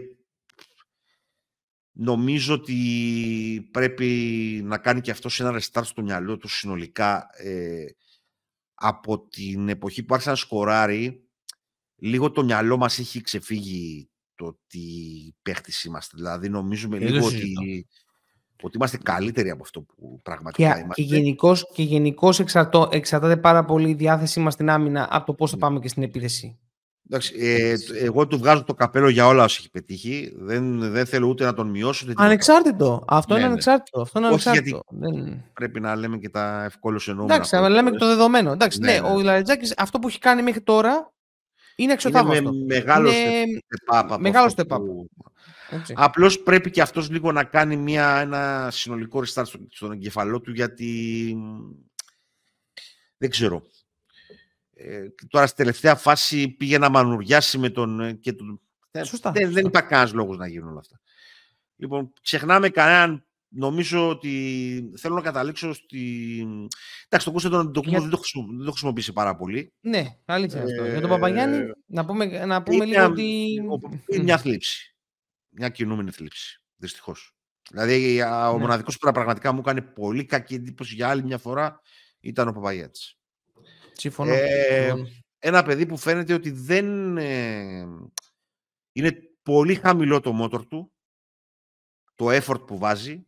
[1.91, 4.05] νομίζω ότι πρέπει
[4.63, 7.85] να κάνει και αυτό ένα restart στο μυαλό του συνολικά ε,
[8.73, 11.29] από την εποχή που άρχισε να σκοράρει
[11.95, 14.81] λίγο το μυαλό μας έχει ξεφύγει το τι
[15.41, 16.17] παίχτης είμαστε.
[16.17, 17.87] Δηλαδή νομίζουμε λίγο ότι
[18.61, 21.01] ότι είμαστε καλύτεροι από αυτό που πραγματικά και, είμαστε.
[21.73, 22.51] Και γενικώς και
[22.89, 25.61] εξαρτάται πάρα πολύ η διάθεσή μας στην άμυνα από το πώς θα ναι.
[25.61, 26.59] πάμε και στην επίθεση.
[27.09, 30.33] Εντάξει, ε, εγώ του βγάζω το καπέλο για όλα όσα έχει πετύχει.
[30.37, 32.05] Δεν, δεν θέλω ούτε να τον μειώσω.
[32.15, 33.05] Ανεξάρτητο.
[33.07, 33.53] Αυτό ναι, είναι ναι.
[33.53, 34.01] ανεξάρτητο.
[34.01, 34.83] Αυτό είναι ανεξάρτητο.
[34.89, 35.43] δεν...
[35.53, 37.33] Πρέπει να λέμε και τα ευκόλου εννοούμενα.
[37.35, 38.51] Εντάξει, αλλά λέμε και το δεδομένο.
[38.51, 39.07] Εντάξει, ναι, ναι, ναι.
[39.07, 41.13] Ο Λαρετζάκη αυτό που έχει κάνει μέχρι τώρα
[41.75, 42.49] είναι εξωθαύμαστο.
[42.53, 44.77] Είναι μεγάλος step Μεγάλος step
[45.93, 51.37] Απλώς πρέπει και αυτός λίγο να κάνει μια, ένα συνολικό restart στον εγκεφαλό του γιατί
[53.17, 53.63] δεν ξέρω.
[54.73, 57.99] Ε, τώρα στη τελευταία φάση πήγε να μανουριάσει με τον...
[57.99, 58.59] Ε, και τον
[59.03, 60.99] σωστά, δεν, δεν υπάρχει κανένας λόγος να γίνουν όλα αυτά.
[61.75, 63.25] Λοιπόν, ξεχνάμε κανέναν.
[63.57, 65.99] Νομίζω ότι θέλω να καταλήξω στη.
[67.05, 67.99] Εντάξει, το Κώστα τον το, Για...
[67.99, 68.19] δεν, το
[68.57, 69.73] δεν το χρησιμοποιήσει πάρα πολύ.
[69.79, 70.85] Ναι, αλήθεια ε, αυτό.
[70.85, 73.53] Για τον Παπαγιάννη, να πούμε, να πούμε λίγο ότι.
[74.07, 74.94] Είναι μια θλίψη
[75.55, 76.61] μια κινούμενη θλίψη.
[76.75, 77.35] Δυστυχώς.
[77.69, 78.57] Δηλαδή, ο ναι.
[78.57, 81.81] μοναδικός που πραγματικά μου έκανε πολύ κακή εντύπωση για άλλη μια φορά
[82.19, 83.17] ήταν ο Παπαγιάτης.
[83.93, 84.33] Συμφωνώ.
[84.33, 84.93] Ε,
[85.39, 87.17] ένα παιδί που φαίνεται ότι δεν.
[87.17, 87.87] Ε,
[88.91, 90.93] είναι πολύ χαμηλό το μότορ του,
[92.15, 93.25] το effort που βάζει.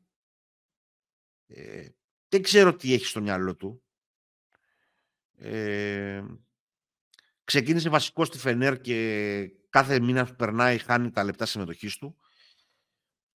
[1.47, 1.87] Ε,
[2.29, 3.83] δεν ξέρω τι έχει στο μυαλό του.
[5.37, 6.23] Ε,
[7.43, 12.15] ξεκίνησε βασικό στη Φενέρ και κάθε μήνα που περνάει χάνει τα λεπτά συμμετοχής του.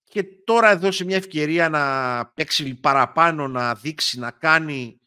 [0.04, 5.00] Και τώρα εδώ σε μια ευκαιρία να παίξει παραπάνω, να δείξει, να κάνει.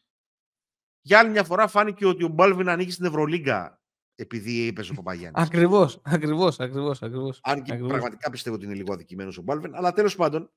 [1.00, 3.80] Για άλλη μια φορά φάνηκε ότι ο Μπάλβιν ανοίγει στην Ευρωλίγκα.
[4.18, 5.42] επειδή έπαιζε ο Παπαγιάννης.
[5.42, 7.02] Ακριβώς, ακριβώς, ακριβώς.
[7.02, 7.90] Ακριβώς, Αν και ακριβώς.
[7.92, 10.50] πραγματικά πιστεύω ότι είναι λίγο αδικημένος ο Μπάλβεν, αλλά τέλος πάντων.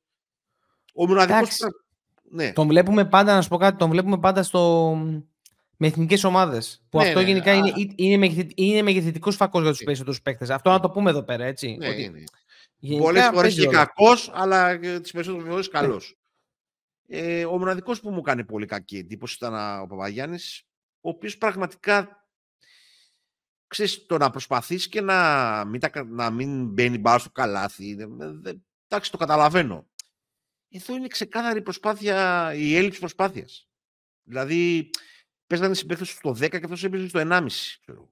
[0.94, 1.38] Ο μοναδικός.
[1.40, 1.64] Εντάξει.
[2.32, 4.96] Ναι, Τον βλέπουμε πάντα, να σου πω κάτι, τον βλέπουμε πάντα στο...
[5.82, 6.84] με εθνικές ομάδες.
[6.90, 9.86] Που Ναι, αυτό ναι, γενικά α- είναι, είναι, μεγεθυ- είναι μεγεθυντικός φακός για τους Ναι.
[9.86, 10.50] περισσότερους παίκτες.
[10.50, 11.76] Αυτό να το πούμε εδώ πέρα, έτσι.
[11.76, 12.24] ναι, ότι ναι.
[12.78, 13.78] γενικά Πολλές φορές παίζει και ρόλο.
[13.78, 16.18] κακός, αλλά τις περισσότερες φορές καλός.
[17.08, 20.64] Ε, ο μοναδικός που μου κάνει πολύ κακή εντύπωση ήταν α, ο Παπαγιάννης,
[21.02, 22.28] ο οποίος πραγματικά
[23.68, 27.94] ξέρεις, το να προσπαθείς και να μην, τα κα- να μην μπαίνει μπάρα στο καλάθι.
[27.96, 28.54] δε- δε-
[28.88, 29.88] Εντάξει, το καταλαβαίνω.
[30.70, 33.70] Εδώ είναι ξεκάθαρη προσπάθεια, η έλλειψη προσπάθειας.
[34.24, 34.90] Δηλαδή,
[35.50, 37.46] παίζανε συμπαίκτες στο 10 και αυτός έπαιζε στο 1,5.
[37.82, 38.10] Ξέρω.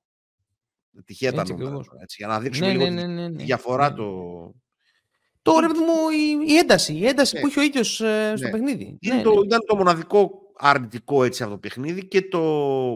[1.06, 1.88] Τυχαία τα Έτσι νούμερα, ακριβώς.
[1.88, 3.44] τώρα, έτσι, για να δείξουμε Ναι, λίγο ναι, τη ναι, ναι, ναι.
[3.44, 3.96] διαφορά Ναι.
[3.96, 4.12] το...
[5.42, 6.10] Το ρε παιδί μου,
[6.46, 7.42] η, η ένταση, η ένταση Ναι.
[7.42, 8.06] που είχε ο ίδιος στο
[8.46, 8.50] Ναι.
[8.50, 8.98] παιχνίδι.
[9.02, 9.46] Είναι Ναι, το, ναι.
[9.46, 12.40] Ήταν το μοναδικό αρνητικό έτσι από το παιχνίδι και το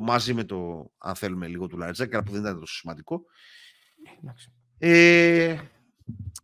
[0.01, 3.23] μαζί με το, αν θέλουμε λίγο του Λαριτζάκη, που δεν ήταν τόσο σημαντικό.
[4.23, 4.51] Εντάξει.
[4.77, 5.57] Ε,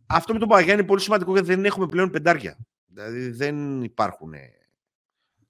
[0.06, 2.58] αυτό με τον Παγιάννη είναι πολύ σημαντικό γιατί δεν έχουμε πλέον πεντάρια.
[2.86, 4.32] Δηλαδή δεν υπάρχουν.
[4.32, 4.50] ε,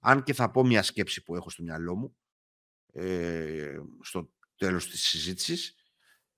[0.00, 2.16] Αν και θα πω μια σκέψη που έχω στο μυαλό μου
[2.92, 5.74] ε, στο τέλος της συζήτησης.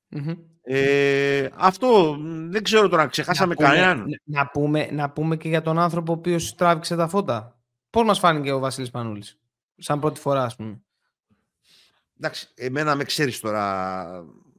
[0.09, 0.35] Μμμ.
[0.63, 3.99] Ε, αυτό μ, δεν ξέρω τώρα, ξεχάσαμε να πούμε, κανέναν.
[4.25, 7.61] να, να πούμε, να πούμε και για τον άνθρωπο ο οποίος τράβηξε τα φώτα.
[7.91, 9.39] Πώς μας φάνηκε ο Βασίλης Πανούλης,
[9.77, 10.83] σαν πρώτη φορά, ας πούμε;
[12.17, 14.07] Εντάξει, εμένα με ξέρεις τώρα,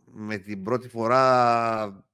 [0.05, 2.05] με την πρώτη φορά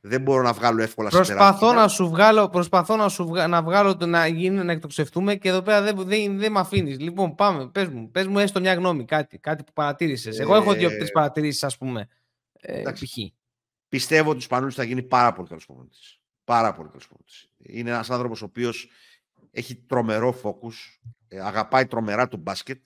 [0.00, 1.80] δεν μπορώ να βγάλω εύκολα Προσπαθώ συμπεράσματα.
[1.80, 3.46] να σου βγάλω, προσπαθώ να, σου βγα...
[3.46, 6.98] να βγάλω το να, γίνει, να εκτοξευτούμε και εδώ πέρα δεν, δεν, δεν με αφήνεις.
[7.00, 10.38] Λοιπόν, πάμε, πες μου, πες μου έστω μια γνώμη, κάτι, κάτι που παρατήρησες.
[10.38, 12.08] Εγώ έχω Ε, δύο-τρει παρατηρήσεις, ας πούμε.
[12.60, 13.04] Ε, εντάξει.
[13.04, 13.16] π.χ.
[13.88, 16.18] Πιστεύω ότι ο Σπανούλης θα γίνει πάρα πολύ καλός προπονητής.
[16.44, 17.48] Πάρα πολύ καλός προπονητής.
[17.58, 18.88] Είναι ένας άνθρωπος ο οποίος
[19.50, 22.80] έχει τρομερό φόκους, ε, αγαπάει τρομερά το μπάσκετ,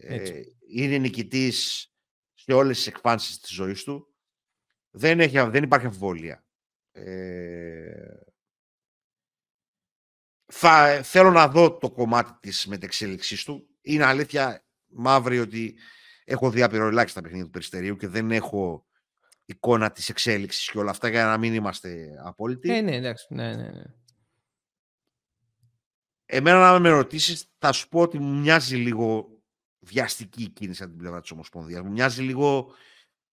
[0.00, 0.56] ε, Έτσι.
[0.68, 1.86] είναι νικητής
[2.34, 4.11] σε όλες τις εκφάνσεις της ζωής του.
[4.94, 6.44] Δεν, έχει, δεν υπάρχει αμφιβολία.
[6.92, 8.16] Ε,
[10.46, 13.68] θα, θέλω να δω το κομμάτι της μετεξέλιξής του.
[13.80, 15.78] Είναι αλήθεια μαύρη ότι
[16.24, 18.86] έχω δει απειροελάχιστα παιχνίδια του Περιστερίου και δεν έχω
[19.44, 22.72] εικόνα της εξέλιξης και όλα αυτά για να μην είμαστε απόλυτοι.
[22.72, 23.26] Ε, ναι, εντάξει.
[23.34, 23.84] Ναι, ναι, ναι.
[26.24, 29.28] Εμένα να με ρωτήσεις, θα σου πω ότι μου μοιάζει λίγο
[29.78, 31.82] βιαστική η κίνηση από την πλευρά της Ομοσπονδίας.
[31.82, 32.74] Μου μοιάζει λίγο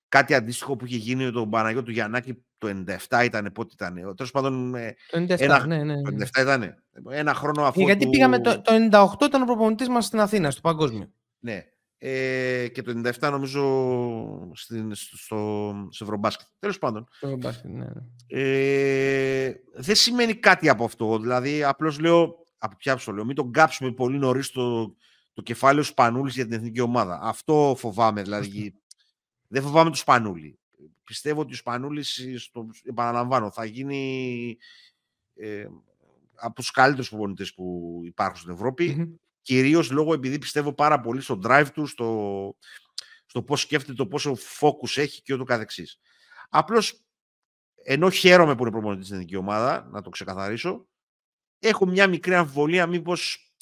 [0.10, 3.94] κάτι αντίστοιχο που είχε γίνει με τον Παναγιώτο του Γιαννάκη το 97 ήταν, πότε ήταν.
[4.16, 6.02] Τέλος πάντων, ε, Το 97, Ένα- ναι, ναι.
[6.02, 6.26] το ναι.
[6.36, 6.76] 97 ήταν.
[7.10, 7.82] Ένα χρόνο αφού.
[7.82, 11.12] Ε, γιατί του- πήγαμε το, το 98 ήταν ο προπονητής μας στην Αθήνα, στο παγκόσμιο.
[11.40, 11.64] Ναι.
[12.02, 13.62] Ε, και το 97 νομίζω
[14.54, 16.48] στην, στο, στο, στο Ευρωμπάσκετ.
[16.60, 17.08] Τέλος πάντων.
[17.20, 17.92] Το μπάσκετ, ναι, ναι.
[18.44, 21.20] Ε, δεν σημαίνει κάτι από αυτό.
[21.20, 22.36] Δηλαδή, απλώς λέω.
[22.62, 23.26] Από ποια άποψη το λέω.
[23.26, 24.96] Μην τον κάψουμε πολύ νωρίς το,
[25.34, 27.20] το κεφάλαιο Σπανούλης για την εθνική ομάδα.
[27.24, 28.22] Αυτό φοβάμαι.
[28.22, 28.79] Δηλαδή,
[29.52, 30.60] δεν φοβάμαι τους Σπανούλη.
[31.04, 32.22] Πιστεύω ότι ο Σπανούλης,
[32.84, 34.58] επαναλαμβάνω, θα γίνει
[35.36, 35.68] ε,
[36.36, 38.96] από τους καλύτερους προπονητές που υπάρχουν στην Ευρώπη.
[38.98, 39.14] Μμμ.
[39.42, 42.56] Κυρίως λόγω επειδή πιστεύω πάρα πολύ στο drive του, στο,
[43.26, 46.00] στο πώς σκέφτεται, το πόσο focus έχει και ούτω καθεξής.
[46.50, 47.02] Απλώς,
[47.84, 50.88] ενώ χαίρομαι που είναι προπονητής στην εθνική ομάδα, να το ξεκαθαρίσω,
[51.60, 53.54] έχω μια μικρή αμφιβολία μήπως,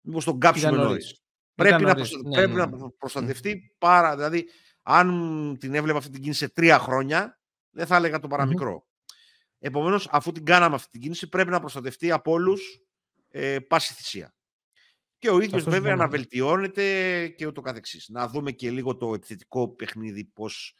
[0.00, 1.04] μήπως τον κάψουμε Ήταν νωρίς.
[1.04, 1.22] νωρίς.
[1.54, 2.10] Πρέπει, Ήταν να, νωρίς.
[2.10, 2.90] προστα- Ναι, πρέπει ναι, να ναι.
[2.90, 4.48] προστατευτεί πάρα, δηλαδή
[4.82, 7.40] αν την έβλεπα αυτή την κίνηση σε τρία χρόνια,
[7.70, 8.86] δεν θα έλεγα το παραμικρό.
[9.58, 12.80] Επομένως, αφού την κάναμε αυτή την κίνηση, πρέπει να προστατευτεί από όλους
[13.28, 14.34] ε, πάση θυσία.
[15.18, 16.02] Και ο ίδιος Αυτό βέβαια συμφωνώ.
[16.02, 18.08] να βελτιώνεται και ούτω καθεξής.
[18.08, 20.74] Να δούμε και λίγο το επιθετικό παιχνίδι πώς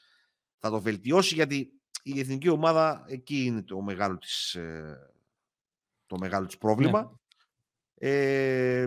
[0.58, 5.12] θα το βελτιώσει, γιατί η εθνική ομάδα εκεί είναι το μεγάλο της, ε,
[6.06, 7.20] το μεγάλο της πρόβλημα.
[7.94, 8.86] Ε,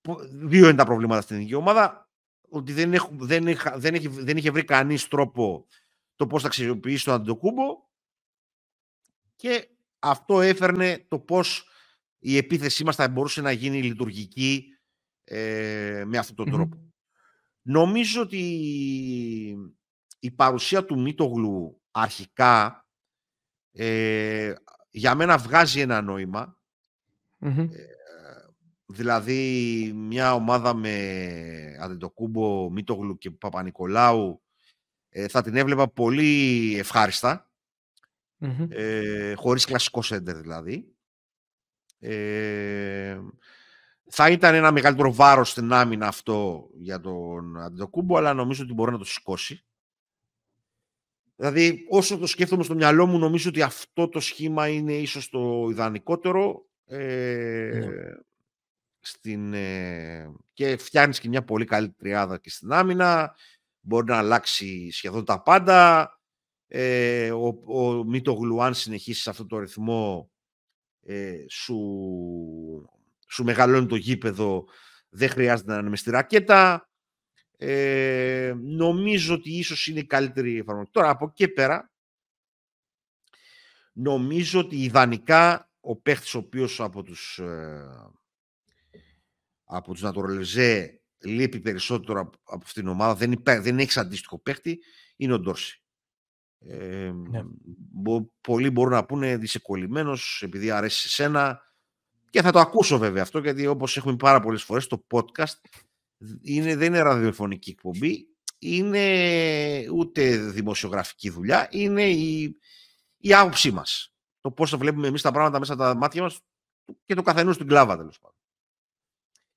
[0.00, 2.05] που- δύο είναι τα προβλήματα στην εθνική ομάδα.
[2.48, 5.66] Ότι δεν, έχουν, δεν, είχα- δεν, έχει, δεν είχε βρει κανείς τρόπο
[6.16, 7.62] το πώς θα αξιοποιήσει τον Αντιτοκούμπο
[9.36, 11.68] και αυτό έφερνε το πώς
[12.18, 14.68] η επίθεσή μας θα μπορούσε να γίνει λειτουργική
[15.24, 16.54] ε, με αυτόν τον Μμμ.
[16.54, 16.92] τρόπο.
[17.62, 18.38] Νομίζω ότι
[20.18, 22.86] η παρουσία του Μίτογλου αρχικά
[23.72, 24.54] ε,
[24.90, 26.58] για μένα βγάζει ένα νόημα.
[27.38, 27.68] Μμμ.
[28.88, 34.42] Δηλαδή μια ομάδα με Αντετοκούμπο, Μίτογλου και Παπα-Νικολάου
[35.08, 37.50] ε, θα την έβλεπα πολύ ευχάριστα,
[38.36, 38.66] Μμμ.
[38.70, 40.94] ε, χωρίς κλασικό σέντερ δηλαδή.
[41.98, 43.20] Ε,
[44.10, 48.92] θα ήταν ένα μεγαλύτερο βάρος στην άμυνα αυτό για τον Αντετοκούμπο, αλλά νομίζω ότι μπορεί
[48.92, 49.64] να το σηκώσει.
[51.36, 55.68] Δηλαδή, όσο το σκέφτομαι στο μυαλό μου, νομίζω ότι αυτό το σχήμα είναι ίσως το
[55.70, 56.66] ιδανικότερο.
[56.86, 58.24] Ε, Ναι.
[59.06, 63.36] Στην, ε, και φτιάχνεις και μια πολύ καλή τριάδα και στην άμυνα.
[63.80, 66.10] μπορεί να αλλάξει σχεδόν τα πάντα.
[66.68, 70.30] Ε, ο, ο Μίτο Γλουάν συνεχίσεις σε αυτό το ρυθμό
[71.02, 71.78] ε, σου,
[73.28, 74.64] σου μεγαλώνει το γήπεδο,
[75.08, 76.88] δεν χρειάζεται να είναι μες στη ρακέτα.
[77.58, 80.90] Ε, νομίζω ότι ίσως είναι η καλύτερη εφαρμογή.
[80.90, 81.90] Τώρα, από εκεί πέρα,
[83.92, 88.10] νομίζω ότι ιδανικά ο παίχτης ο οποίος από τους, ε,
[89.66, 94.38] από τους Νατορολεζέ λείπει περισσότερο από, από αυτήν την ομάδα, δεν, υπέ, δεν έχεις αντίστοιχο
[94.38, 94.78] παίχτη,
[95.16, 95.80] είναι ο Ντόρση.
[96.58, 97.42] Ε, ναι.
[97.90, 101.60] μπο, πολλοί μπορούν να πούνε είσαι κολλημένος επειδή αρέσει σε σένα
[102.30, 105.60] και θα το ακούσω βέβαια αυτό γιατί όπως έχουμε πάρα πολλές φορές το podcast
[106.42, 112.56] είναι, δεν είναι ραδιοφωνική εκπομπή είναι ούτε δημοσιογραφική δουλειά είναι η,
[113.16, 116.40] η άποψή μας το πώς θα βλέπουμε εμείς τα πράγματα μέσα τα μάτια μας
[117.04, 118.35] και το καθενός στην κλάβα τέλος πάντων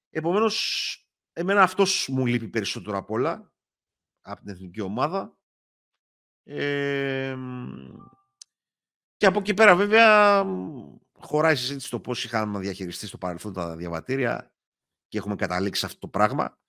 [0.09, 0.93] επομένως
[1.33, 3.51] εμένα αυτός μου λείπει περισσότερο απ' όλα
[4.21, 5.37] από την εθνική ομάδα
[9.17, 10.45] και από εκεί πέρα βέβαια
[11.19, 14.53] χωράει συζήτηση το πώς είχαμε διαχειριστεί στο παρελθόν τα διαβατήρια
[15.07, 16.59] και έχουμε καταλήξει αυτό το πράγμα.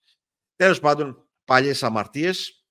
[0.55, 2.65] Τέλος πάντων, παλιές αμαρτίες.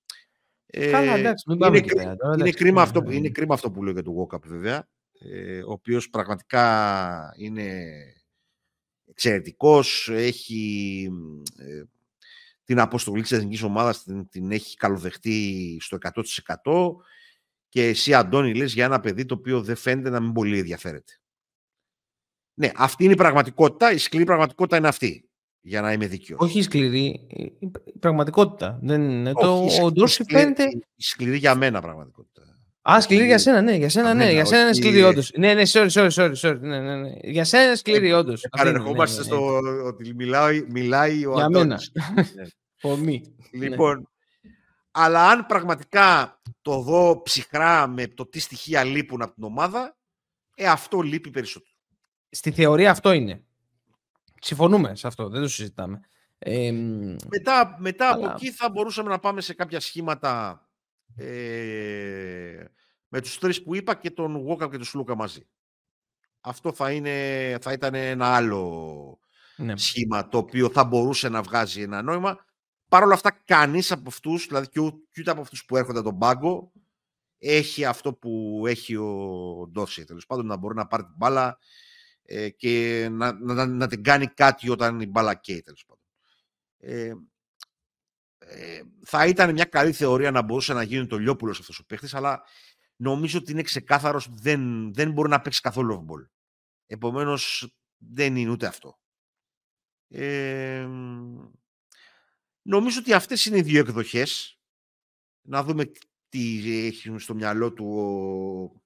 [0.67, 4.15] Καλά, εντάξει, μην είναι, πέρα, είναι, κρίμα αυτό, είναι κρίμα αυτό που λέω για τον
[4.15, 7.87] Γόκαπ βέβαια, ε, ο οποίος πραγματικά είναι
[9.11, 11.09] εξαιρετικός, έχει
[11.57, 11.83] ε,
[12.64, 16.23] την αποστολή της εθνικής ομάδας την, την έχει καλοδεχτεί στο 100%
[17.68, 21.12] και εσύ Αντώνη λες για ένα παιδί το οποίο δεν φαίνεται να μην πολύ ενδιαφέρεται.
[22.55, 25.29] Ναι, αυτή είναι η πραγματικότητα, η σκληρή πραγματικότητα είναι αυτή,
[25.61, 26.38] για να είμαι δίκαιος.
[26.40, 27.27] Όχι η σκληρή,
[27.92, 28.79] η πραγματικότητα.
[28.83, 30.64] Δεν, Όχι, το, ο Ντόρση φαίνεται...
[30.94, 32.50] Η σκληρή για μένα πραγματικότητα.
[32.83, 33.75] Α, σκληρή για σένα, ναι.
[33.75, 34.33] Για σένα, ναι.
[34.33, 35.33] Για σένα είναι σκληρή, όντως.
[35.37, 36.35] Ναι, ναι, sorry, sorry, sorry.
[36.35, 36.59] sorry.
[36.61, 37.11] Ναι, ναι, ναι.
[37.23, 38.47] Για σένα είναι σκληρή, ε, όντως.
[38.59, 41.81] Ερχόμαστε στο ότι μιλάει, μιλάει ο Για μένα.
[42.81, 43.35] Πομή.
[43.53, 44.09] Λοιπόν,
[44.90, 49.97] αλλά αν πραγματικά το δω ψυχρά με το τι στοιχεία λείπουν από την ομάδα,
[50.55, 51.75] ε, αυτό λείπει περισσότερο.
[52.31, 53.45] Στη θεωρία αυτό είναι.
[54.40, 56.01] Συμφωνούμε σε αυτό, δεν το συζητάμε.
[56.38, 56.73] Ε,
[57.29, 60.62] μετά μετά από εκεί θα μπορούσαμε να πάμε σε κάποια σχήματα
[61.21, 62.65] ε,
[63.09, 65.49] με τους τρεις που είπα και τον Γόκα και τον Σλούκα μαζί.
[66.41, 69.19] Αυτό θα, είναι, θα ήταν ένα άλλο
[69.57, 69.77] ναι.
[69.77, 72.45] σχήμα το οποίο θα μπορούσε να βγάζει ένα νόημα.
[72.89, 76.19] Παρ' όλα αυτά, κανείς από αυτούς, δηλαδή και ούτε από αυτούς που έρχονται από τον
[76.19, 76.73] πάγκο,
[77.39, 80.05] έχει αυτό που έχει ο Ντόρση.
[80.05, 81.59] Τέλος πάντων, να μπορεί να πάρει την μπάλα
[82.23, 86.05] ε, και να, να, να, την κάνει κάτι όταν η μπάλα καίει, τέλος πάντων.
[86.79, 87.15] Ε, ε,
[89.05, 92.43] θα ήταν μια καλή θεωρία να μπορούσε να γίνει το Λιόπουλο αυτός ο παίχτη, αλλά
[92.97, 96.27] νομίζω ότι είναι ξεκάθαρος ότι δεν, δεν μπορεί να παίξει καθόλου off-ball.
[96.87, 98.99] Επομένως, δεν είναι ούτε αυτό.
[100.09, 100.89] Ε,
[102.63, 104.61] Νομίζω ότι αυτές είναι οι δύο εκδοχές.
[105.43, 105.91] Να δούμε
[106.29, 108.83] τι έχει στο μυαλό του ο,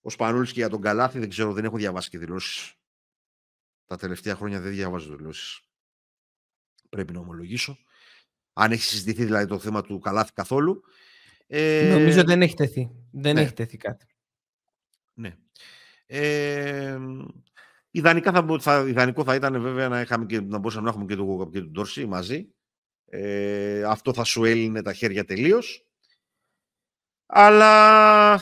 [0.00, 1.18] ο Σπανούλης και για τον Καλάθι.
[1.18, 2.74] Δεν ξέρω, δεν έχω διαβάσει και δηλώσεις.
[3.84, 5.60] Τα τελευταία χρόνια δεν διαβάζω δηλώσεις.
[6.88, 7.78] Πρέπει να ομολογήσω.
[8.58, 10.82] Αν έχει συζητηθεί δηλαδή το θέμα του Καλάθι καθόλου.
[11.46, 12.90] Ε, Νομίζω δεν έχει τεθεί.
[13.10, 13.40] Δεν ναι.
[13.40, 14.06] έχει τεθεί κάτι.
[15.12, 15.36] Ναι.
[16.06, 16.98] Ε,
[17.90, 21.16] ιδανικά θα, θα, ιδανικό θα ήταν βέβαια να, είχαμε και, να μπορούσαμε να έχουμε και
[21.16, 22.48] τον και τον Ντόρση μαζί
[23.08, 25.86] ε, αυτό θα σου έλυνε τα χέρια τελείως.
[27.26, 28.32] Αλλά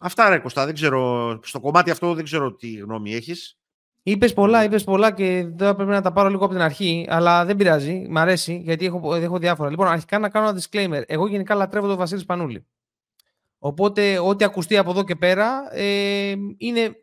[0.00, 3.58] αυτά ρε Κωστά, δεν ξέρω, στο κομμάτι αυτό δεν ξέρω τι γνώμη έχεις.
[4.08, 7.44] Είπες πολλά, είπες πολλά και δεν πρέπει να τα πάρω λίγο από την αρχή, αλλά
[7.44, 8.06] δεν πειράζει.
[8.08, 9.70] Μ' αρέσει γιατί έχω, έχω διάφορα.
[9.70, 11.02] Λοιπόν, αρχικά να κάνω ένα disclaimer.
[11.06, 12.66] Εγώ γενικά λατρεύω τον Βασίλη Πανούλη.
[13.58, 16.96] Οπότε, ό,τι ακουστεί από εδώ και πέρα ε, είναι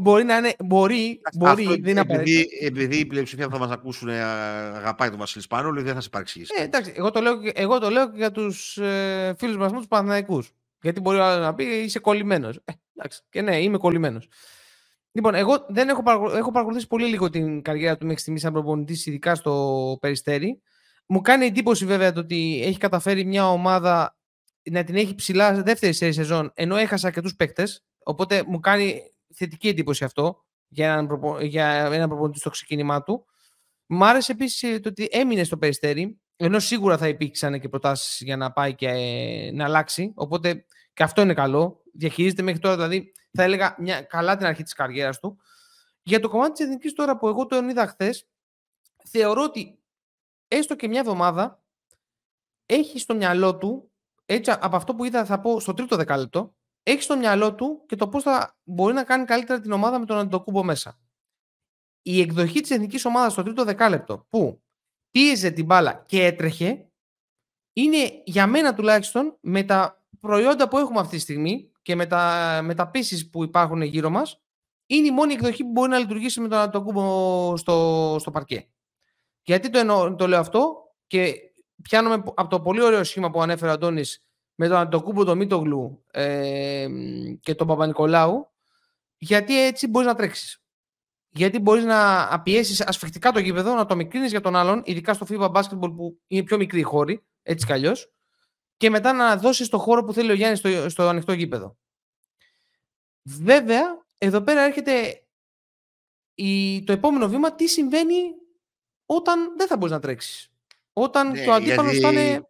[0.00, 0.54] μπορεί να είναι.
[0.64, 5.18] Μπορεί, μπορεί Αυτό, δεν είναι επειδή, επειδή η πλειοψηφία θα μας ακούσουν ε, αγαπάει τον
[5.18, 6.52] Βασίλη Σπανούλη, δεν θα σε παρεξηγήσει.
[6.58, 9.86] Ε, εντάξει, εγώ το λέω, εγώ το λέω και για τους ε, φίλους μας τους
[9.86, 10.50] Παναθηναϊκούς.
[10.82, 12.60] Γιατί μπορεί να πει είσαι κολλημένος.
[12.64, 14.28] Ε, εντάξει, και ναι, είμαι κολλημένος.
[15.12, 16.02] Λοιπόν, εγώ δεν έχω,
[16.36, 20.62] έχω παρακολουθήσει πολύ λίγο την καριέρα του μέχρι στιγμής σαν προπονητή, ειδικά στο Περιστέρι.
[21.06, 24.16] Μου κάνει εντύπωση βέβαια το ότι έχει καταφέρει μια ομάδα
[24.70, 27.84] να την έχει ψηλά σε δεύτερη σεζόν, ενώ έχασα και του παίκτες.
[28.04, 29.02] Οπότε μου κάνει
[29.34, 31.40] θετική εντύπωση αυτό για έναν, προπο...
[31.40, 33.26] για έναν προπονητή στο ξεκίνημά του.
[33.86, 38.36] Μ' άρεσε επίσης το ότι έμεινε στο περιστέρι, ενώ σίγουρα θα υπήρξαν και προτάσεις για
[38.36, 40.12] να πάει και ε, να αλλάξει.
[40.14, 41.82] Οπότε και αυτό είναι καλό.
[41.92, 45.38] Διαχειρίζεται μέχρι τώρα, δηλαδή θα έλεγα μια, καλά την αρχή της καριέρας του.
[46.02, 48.28] Για το κομμάτι της εθνικής τώρα που εγώ τον είδα χθες,
[49.04, 49.78] θεωρώ ότι
[50.48, 51.62] έστω και μια εβδομάδα
[52.66, 53.92] έχει στο μυαλό του,
[54.24, 57.96] έτσι από αυτό που είδα θα πω στο τρίτο δεκάλεπτο, έχει στο μυαλό του και
[57.96, 61.00] το πώς θα μπορεί να κάνει καλύτερα την ομάδα με τον Αντοκούμπο μέσα.
[62.02, 64.62] Η εκδοχή της εθνικής ομάδας στο τρίτο δεκάλεπτο που
[65.10, 66.86] πίεζε την μπάλα και έτρεχε,
[67.72, 72.60] είναι για μένα τουλάχιστον με τα προϊόντα που έχουμε αυτή τη στιγμή και με τα,
[72.62, 72.90] με τα
[73.30, 74.40] που υπάρχουν γύρω μας
[74.86, 78.68] είναι η μόνη εκδοχή που μπορεί να λειτουργήσει με τον Αντοκούμπο στο, στο παρκέ.
[79.42, 80.74] Γιατί το, εννοώ, το λέω αυτό
[81.06, 81.34] και
[81.82, 86.04] πιάνομαι από το πολύ ωραίο σχήμα που ανέφερε ο Αντώνης με τον Αντοκούμπο, τον Μίτογλου
[86.10, 86.86] ε,
[87.40, 88.52] και τον Παπα-Νικολάου
[89.16, 90.62] γιατί έτσι μπορείς να τρέξεις.
[91.28, 95.26] Γιατί μπορείς να πιέσει ασφιχτικά το γήπεδο, να το μικρύνεις για τον άλλον, ειδικά στο
[95.28, 98.12] FIBA Basketball που είναι πιο μικρή η χώρη, έτσι κι αλλιώς,
[98.76, 101.76] και μετά να δώσεις το χώρο που θέλει ο Γιάννης στο, στο ανοιχτό γήπεδο.
[103.22, 105.22] Βέβαια, εδώ πέρα έρχεται
[106.34, 108.34] η, το επόμενο βήμα, τι συμβαίνει
[109.06, 110.50] όταν δεν θα μπορείς να τρέξεις.
[110.92, 112.46] Όταν ναι, το αντίπαλο θα είναι...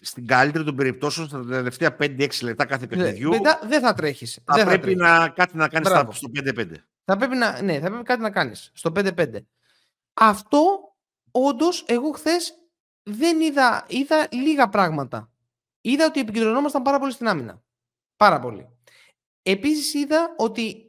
[0.00, 4.40] Στην καλύτερη των περιπτώσεων, στα τελευταία 5-6 λεπτά κάθε ναι, παιχνιδιού, μετά δεν θα τρέχεις.
[4.44, 6.12] Θα δεν πρέπει θα να, κάτι να κάνεις Μπράβο.
[6.12, 6.72] στο 5-5.
[7.04, 9.26] Θα πρέπει να, ναι, θα πρέπει κάτι να κάνεις στο 5-5.
[10.14, 10.94] Αυτό,
[11.30, 12.58] όντως, εγώ χθες
[13.02, 15.33] δεν είδα, είδα λίγα πράγματα.
[15.86, 17.62] Είδα ότι επικεντρωνόμασταν πάρα πολύ στην άμυνα.
[18.16, 18.68] Πάρα πολύ.
[19.42, 20.88] Επίσης είδα ότι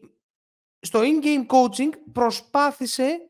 [0.79, 3.29] στο in-game coaching προσπάθησε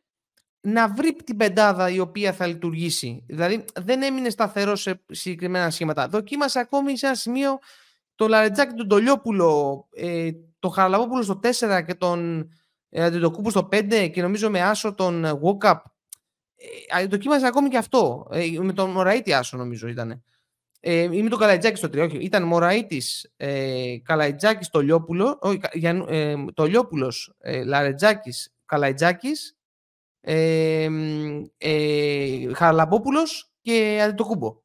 [0.61, 3.23] να βρει την πεντάδα η οποία θα λειτουργήσει.
[3.27, 6.07] Δηλαδή δεν έμεινε σταθερός σε συγκεκριμένα σχήματα.
[6.07, 7.59] Δοκίμασε ακόμη σε ένα σημείο
[8.15, 12.49] το Λαρετζάκη τον Τολιόπουλο, ε, το Χαραλαβόπουλο στο 4 και τον
[12.89, 15.77] ε, Αντιτοκούπου στο 5 και νομίζω με Άσο τον Walkup.
[16.97, 18.27] Ε, δοκίμασε ακόμη και αυτό.
[18.31, 20.23] Ε, με τον Μωραήτη Άσο νομίζω ήταν.
[20.87, 21.97] Ε, ή με τον Καλαϊτζάκη στο 3.
[21.97, 25.59] Όχι, ήταν Μωραήτης, ε, Καλαϊτζάκης, Τολιόπουλο, όχι,
[26.07, 29.57] ε, Τολιόπουλος, ε, Λαρετζάκης, Καλαϊτζάκης,
[30.21, 30.87] ε,
[31.57, 34.61] ε, Χαραλαμπόπουλος και Αντιτοκούμπο.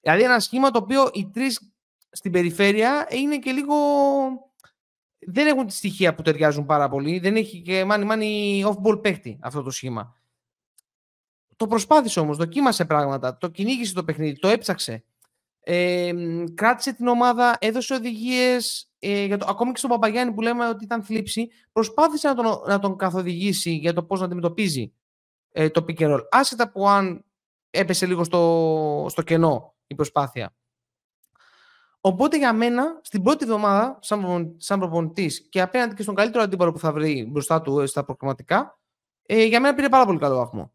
[0.00, 1.72] Δηλαδή ένα σχήμα το οποίο οι τρεις
[2.10, 3.74] στην περιφέρεια είναι και λίγο...
[5.18, 7.18] Δεν έχουν τη στοιχεία που ταιριάζουν πάρα πολύ.
[7.18, 10.20] Δεν έχει και μάνι μάνι off-ball παίχτη αυτό το σχήμα.
[11.56, 15.04] Το προσπάθησε όμως, δοκίμασε πράγματα, το κυνήγησε το παιχνίδι, το έψαξε.
[15.72, 16.12] Ε,
[16.54, 18.90] κράτησε την ομάδα, έδωσε οδηγίες.
[18.98, 22.62] Ε, για το, ακόμη και στον Παπαγιάννη που λέμε ότι ήταν θλίψη, προσπάθησε να τον,
[22.66, 24.92] να τον καθοδηγήσει για το πώς να αντιμετωπίζει
[25.52, 26.20] ε, το pick and roll.
[26.30, 27.24] Άσχετα που αν
[27.70, 30.54] έπεσε λίγο στο, στο κενό η προσπάθεια.
[32.00, 36.72] Οπότε για μένα, στην πρώτη εβδομάδα, σαν, σαν προπονητής και απέναντι και στον καλύτερο αντίπαλο
[36.72, 38.78] που θα βρει μπροστά του ε, στα προκριματικά,
[39.22, 40.72] ε, για μένα πήρε πάρα πολύ καλό βαθμό.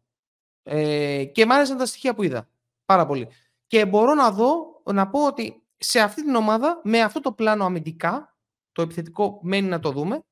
[0.62, 2.48] Ε, και μ' άρεσαν τα στοιχεία που είδα.
[2.84, 3.28] Πάρα πολύ.
[3.66, 7.64] Και μπορώ να δω, να πω ότι σε αυτή την ομάδα, με αυτό το πλάνο
[7.64, 8.36] αμυντικά,
[8.72, 10.24] το επιθετικό μένει να το δούμε,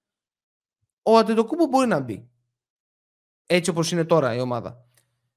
[1.03, 2.29] ο Αντετοκούπο μπορεί να μπει.
[3.47, 4.85] Έτσι όπως είναι τώρα η ομάδα.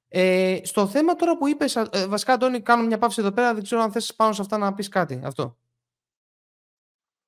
[0.07, 3.63] Ε, στο θέμα τώρα που είπες, ε, βασικά Αντώνη, κάνω μια παύση εδώ πέρα, δεν
[3.63, 5.21] ξέρω αν θες πάνω σε αυτά να πεις κάτι.
[5.23, 5.57] Αυτό.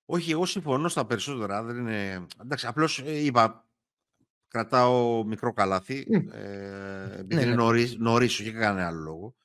[0.06, 1.64] Όχι, εγώ συμφωνώ στα περισσότερα.
[1.64, 2.26] Δεν είναι...
[2.42, 3.66] Εντάξει, απλώς ε, είπα,
[4.48, 6.34] κρατάω μικρό καλάθι, mm.
[6.34, 7.56] ε, επειδή ναι, είναι ναι.
[7.56, 9.36] νωρίς, νωρίς, όχι κανένα άλλο λόγο.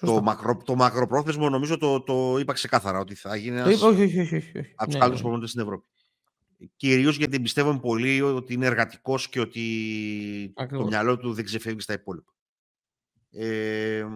[0.00, 4.94] Το, μακρο, το μακροπρόθεσμο νομίζω το, το είπα ξεκάθαρα ότι θα γίνει ένας από τους
[4.94, 5.46] ναι, καλύτερους ναι.
[5.46, 5.86] στην Ευρώπη.
[6.76, 9.62] Κυρίως γιατί πιστεύω πολύ ότι είναι εργατικός και ότι
[10.56, 10.84] Ακριβώς.
[10.84, 12.32] το μυαλό του δεν ξεφεύγει στα υπόλοιπα.
[13.30, 14.06] Ε,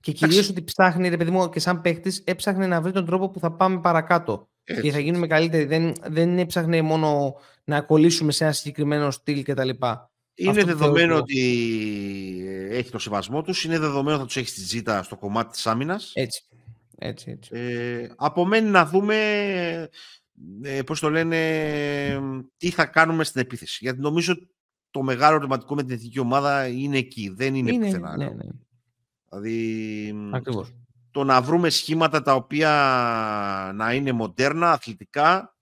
[0.00, 3.28] και κυρίως ότι ψάχνει, ρε παιδί μου, και σαν παίχτης, έψαχνε να βρει τον τρόπο
[3.30, 4.48] που θα πάμε παρακάτω.
[4.64, 4.82] Έτσι.
[4.82, 5.64] Και θα γίνουμε καλύτεροι.
[5.64, 9.70] Δεν, δεν έψαχνε μόνο να κολλήσουμε σε ένα συγκεκριμένο στυλ κτλ.
[10.34, 11.38] Είναι δεδομένο ότι
[12.70, 15.66] έχει το σεβασμό τους, είναι δεδομένο ότι θα τους έχει στη ζήτα στο κομμάτι της
[15.66, 16.10] άμυνας.
[16.14, 16.44] Έτσι,
[16.98, 17.50] έτσι, έτσι.
[17.52, 19.16] Ε, απομένει να δούμε,
[20.62, 21.38] ε, πώς το λένε,
[22.56, 23.78] τι θα κάνουμε στην επίθεση.
[23.80, 24.34] Γιατί νομίζω
[24.90, 28.16] το μεγάλο ερωτηματικό με την εθνική ομάδα είναι εκεί, δεν είναι, είναι πουθενά.
[28.16, 28.44] Ναι, ναι.
[29.30, 30.74] Δηλαδή, Ακριβώς.
[31.10, 32.70] το να βρούμε σχήματα τα οποία
[33.74, 35.53] να είναι μοντέρνα, αθλητικά,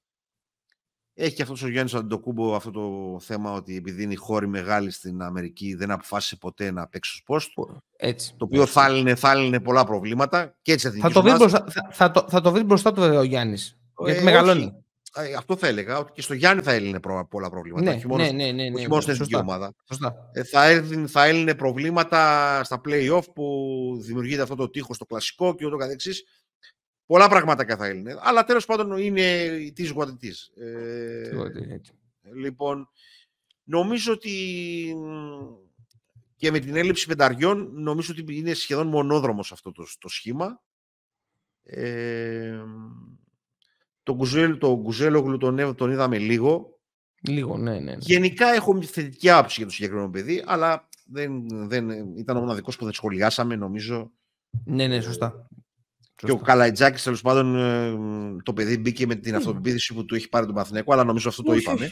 [1.14, 4.90] έχει και αυτός ο Γιάννης Αντοκούμπο αυτό το θέμα ότι επειδή είναι η χώρη μεγάλη
[4.90, 7.66] στην Αμερική δεν αποφάσισε ποτέ να παίξει ω post.
[7.96, 8.34] Έτσι.
[8.36, 12.10] Το οποίο θα έλυνε, θα πολλά προβλήματα και έτσι θα το, βρει μπροστά, θα, θα,
[12.10, 13.78] το, θα το βρει μπροστά του ο Γιάννης.
[14.06, 14.82] Ε, γιατί μεγαλώνει.
[15.14, 17.90] Ε, αυτό θα έλεγα, ότι και στο Γιάννη θα έλυνε πολλά προβλήματα.
[17.90, 19.74] Ναι, όχι μόνο, ναι, ναι, ναι, ναι, μόνο στην εθνική ομάδα.
[20.32, 23.44] Ε, θα, έλυνε, θα έλυνε προβλήματα στα play-off που
[24.00, 26.24] δημιουργείται αυτό το τείχος στο κλασικό και ούτω καθεξής
[27.06, 28.16] Πολλά πράγματα θα Έλληνε.
[28.20, 30.32] Αλλά τέλος πάντων είναι τη γουατητή.
[30.56, 31.30] Ε,
[32.34, 32.88] λοιπόν,
[33.64, 34.30] νομίζω ότι
[36.36, 40.62] και με την έλλειψη πενταριών νομίζω ότι είναι σχεδόν μονόδρομος αυτό το, το σχήμα.
[41.62, 42.58] Ε,
[44.02, 46.80] τον, Κουζέλ, τον Κουζέλογλου τον, τον είδαμε λίγο.
[47.28, 47.80] Λίγο, ναι, ναι.
[47.80, 47.96] ναι.
[48.00, 52.76] Γενικά έχω μια θετική άποψη για το συγκεκριμένο παιδί, αλλά δεν, δεν, ήταν ο μοναδικός
[52.76, 54.12] που δεν σχολιάσαμε, νομίζω.
[54.64, 55.48] Ναι, ναι, σωστά.
[56.26, 60.28] Και ο Καλαϊτζάκης τέλος πάντων ε, το παιδί μπήκε με την αυτοπεποίθηση που του έχει
[60.28, 61.90] πάρει τον Παθηναϊκό, αλλά νομίζω αυτό το είπαμε.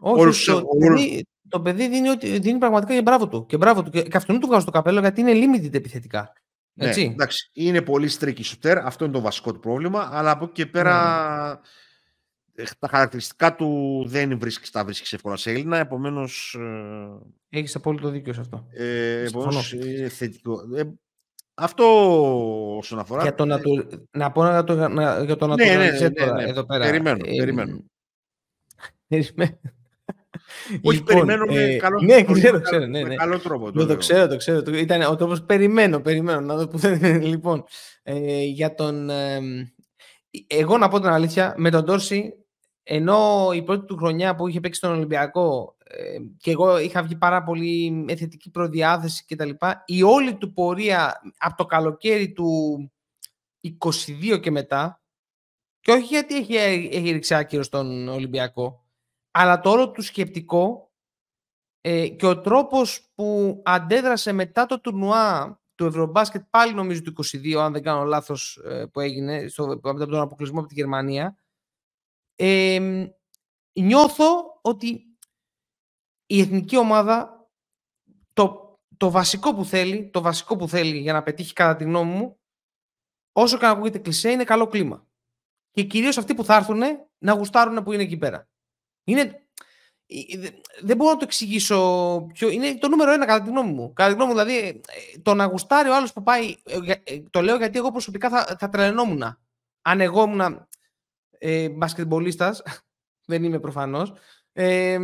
[0.00, 3.46] Όχι, Όλους, το, παιδί, το παιδί δίνει, ότι, δίνει πραγματικά και μπράβο του.
[3.46, 3.90] Και μπράβο του.
[3.90, 6.32] Και, και αυτόν του βγάζω το καπέλο γιατί είναι limited επιθετικά.
[6.72, 10.52] Ναι, εντάξει, είναι πολύ στρίκι σουτέρ, αυτό είναι το βασικό του πρόβλημα, αλλά από εκεί
[10.52, 11.48] και πέρα
[12.54, 12.62] ναι.
[12.62, 16.56] Ε, τα χαρακτηριστικά του δεν βρίσκεις, τα βρίσκεις εύκολα σε Έλληνα, επομένως...
[17.50, 18.66] Ε, Έχεις απόλυτο δίκιο σε αυτό.
[18.72, 20.60] Ε, επομένως, είναι θετικό.
[20.76, 20.82] Ε,
[21.58, 21.84] αυτό
[22.76, 23.22] όσον αφορά...
[23.22, 26.32] Για το να, του, να πω για το, να, για το ναι, ναι, ναι, ναι,
[26.32, 26.84] ναι, εδώ πέρα.
[26.84, 27.84] Περιμένω, ε, περιμένω.
[29.08, 29.58] Περιμένω.
[30.82, 32.32] Όχι, λοιπόν, περιμένω με ε, καλό ναι, τρόπο.
[32.32, 33.14] Ξέρω, ξέρω, ναι, ναι.
[33.14, 33.72] καλό τρόπο.
[33.72, 34.62] Το, το ξέρω, το ξέρω.
[34.74, 36.88] Ήταν ο τρόπος περιμένω, περιμένω να δω που θα
[37.22, 37.64] Λοιπόν,
[38.02, 39.10] ε, για τον...
[39.10, 39.40] Ε,
[40.46, 42.32] εγώ να πω την αλήθεια, με τον Τόρση,
[42.82, 45.75] ενώ η πρώτη του χρονιά που είχε παίξει στον Ολυμπιακό ε,
[46.36, 49.50] και εγώ είχα βγει πάρα πολύ θετική προδιάθεση κτλ.
[49.84, 52.90] Η όλη του πορεία από το καλοκαίρι του
[53.78, 55.02] 22 και μετά,
[55.80, 58.84] και όχι γιατί έχει, έχει ρίξει άκυρο στον Ολυμπιακό,
[59.30, 60.92] αλλά το όλο του σκεπτικό
[61.80, 67.54] ε, και ο τρόπος που αντέδρασε μετά το τουρνουά του Ευρωμπάσκετ πάλι νομίζω του 22,
[67.54, 71.36] αν δεν κάνω λάθος ε, που έγινε, στο, από τον αποκλεισμό από τη Γερμανία,
[72.36, 73.06] ε,
[73.72, 75.05] νιώθω ότι
[76.26, 77.48] η εθνική ομάδα
[78.32, 82.12] το, το βασικό που θέλει, το βασικό που θέλει για να πετύχει κατά τη γνώμη
[82.12, 82.38] μου,
[83.32, 85.06] όσο και να ακούγεται κλεισέ, είναι καλό κλίμα.
[85.70, 86.82] Και κυρίως αυτοί που θα έρθουν
[87.18, 88.48] να γουστάρουν που είναι εκεί πέρα.
[89.04, 89.46] Είναι,
[90.82, 92.48] δεν μπορώ να το εξηγήσω πιο.
[92.48, 93.92] Είναι το νούμερο ένα κατά τη γνώμη μου.
[93.92, 96.56] Κατά τη γνώμη μου, δηλαδή, ε, το να γουστάρει ο άλλος που πάει.
[96.64, 99.22] Ε, ε, το λέω γιατί εγώ προσωπικά θα, θα τρελαινόμουν.
[99.82, 100.66] Αν εγώ ήμουν
[101.38, 102.62] ε, μπασκετμπολίστας,
[103.30, 104.12] δεν είμαι προφανώς,
[104.52, 104.98] ε,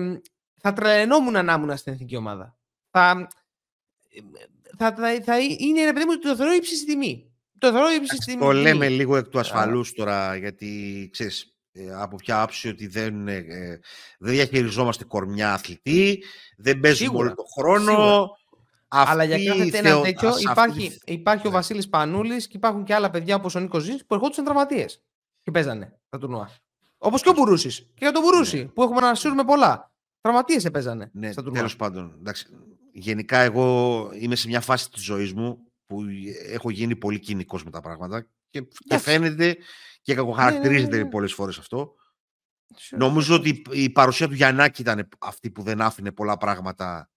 [0.62, 2.56] θα τρελαινόμουν να ήμουν στην εθνική ομάδα.
[2.90, 3.28] Θα,
[4.78, 7.32] θα, θα, θα είναι, ρε παιδί μου, το θεωρώ ύψη τιμή.
[7.58, 8.40] Το θεωρώ ύψη τιμή.
[8.40, 13.28] Το λέμε λίγο εκ του ασφαλούς τώρα, γιατί ξέρεις, ε, από ποια άψη ότι δεν,
[13.28, 13.42] ε,
[14.18, 16.22] δεν διαχειριζόμαστε κορμιά αθλητή,
[16.56, 18.28] δεν παίζουμε όλο τον χρόνο.
[18.88, 21.56] Αλλά για κάθε ένα τέτοιο υπάρχει, υπάρχει ο ναι.
[21.56, 25.02] Βασίλης Πανούλης και υπάρχουν και άλλα παιδιά όπως ο Νίκος Ζής που ερχόντουσαν τραυματίες
[25.42, 26.50] και παίζανε τα τουρνουά.
[26.98, 27.78] Όπως και ο Μπουρούσης.
[27.78, 28.64] Και για τον Μπουρούση ναι.
[28.64, 29.91] που έχουμε να σύρουμε πολλά.
[30.22, 31.58] Τραυματίες έπαιζανε ναι, στα τουρνουά.
[31.58, 32.16] Τέλος πάντων.
[32.18, 32.46] Εντάξει,
[32.92, 36.04] γενικά, εγώ είμαι σε μια φάση της ζωής μου που
[36.46, 39.56] έχω γίνει πολύ κοινικός με τα πράγματα και, και φαίνεται
[40.02, 41.10] και κακοχαρακτηρίζεται ναι, ναι, ναι.
[41.10, 41.94] πολλές φορές αυτό.
[42.90, 47.10] Νομίζω ότι η παρουσία του Γιαννάκη ήταν αυτή που δεν άφηνε πολλά πράγματα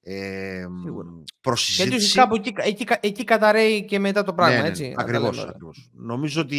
[0.00, 0.66] ε,
[1.40, 1.96] προς συζήτηση.
[1.96, 4.94] Γιατί κάπου εκεί, εκεί, εκεί καταραίει και μετά το πράγμα, ναι, έτσι.
[4.96, 5.90] Ακριβώς, ακριβώς.
[5.92, 6.58] Νομίζω ότι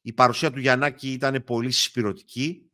[0.00, 2.70] η παρουσία του Γιαννάκη ήταν πολύ συσπηρωτική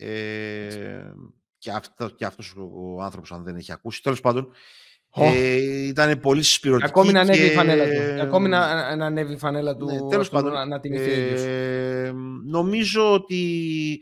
[0.00, 1.12] ε,
[1.58, 4.02] και, αυτό, και αυτός ο άνθρωπος αν δεν έχει ακούσει.
[4.02, 4.52] Τέλος πάντων,
[5.14, 5.22] oh.
[5.22, 6.88] ε, ήταν πολύ συσπηρωτική.
[6.88, 8.22] Ακόμη να ανέβει η φανέλα του.
[8.22, 9.84] Ακόμη να, να ανέβει η φανέλα του.
[9.84, 12.12] Ναι, τέλος πάντων, να, να τιμηθεί ε,
[12.44, 13.98] Νομίζω ότι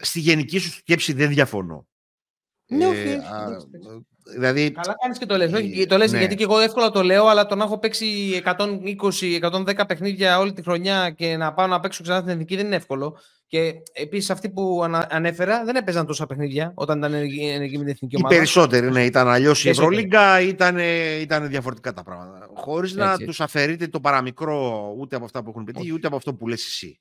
[0.00, 1.86] στη γενική σου σκέψη δεν διαφωνώ.
[2.66, 3.08] Ναι, όχι.
[3.08, 3.20] Ε,
[4.32, 5.52] Δηλαδή, Καλά κάνεις και το λες.
[5.52, 6.18] Ε, το λες ναι.
[6.18, 10.62] γιατί και εγώ εύκολα το λέω, αλλά το να έχω παίξει 120-110 παιχνίδια όλη τη
[10.62, 13.18] χρονιά και να πάω να παίξω ξανά στην εθνική δεν είναι εύκολο.
[13.46, 18.16] Και επίσης αυτοί που ανέφερα δεν έπαιζαν τόσα παιχνίδια όταν ήταν ενεργοί με την εθνική
[18.16, 18.34] ομάδα.
[18.34, 20.78] Οι περισσότεροι, ναι, ήταν αλλιώς η Ευρωλίγκα, ήταν,
[21.20, 22.50] ήταν διαφορετικά τα πράγματα.
[22.54, 26.34] Χωρίς να τους αφαιρείτε το παραμικρό ούτε από αυτά που έχουν πετύχει, ούτε από αυτό
[26.34, 27.00] που λες εσύ.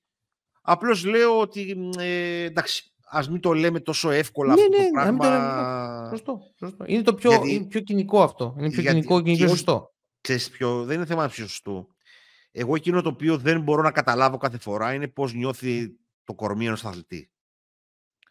[0.61, 4.91] Απλώς λέω ότι ε, εντάξει, Α μην το λέμε τόσο εύκολα ναι, αυτό ναι, το
[4.91, 6.01] πράγμα.
[6.01, 6.83] Ναι, σωστό, σωστό.
[6.87, 8.55] Είναι το πιο, γιατί, είναι πιο κοινικό αυτό.
[8.57, 9.93] Είναι πιο γιατί, κοινικό και είναι πιο σωστό.
[10.21, 11.87] Ξέρεις ποιο, δεν είναι θέμα πιο σωστό.
[12.51, 16.65] Εγώ εκείνο το οποίο δεν μπορώ να καταλάβω κάθε φορά είναι πώς νιώθει το κορμί
[16.65, 17.31] ενός αθλητή.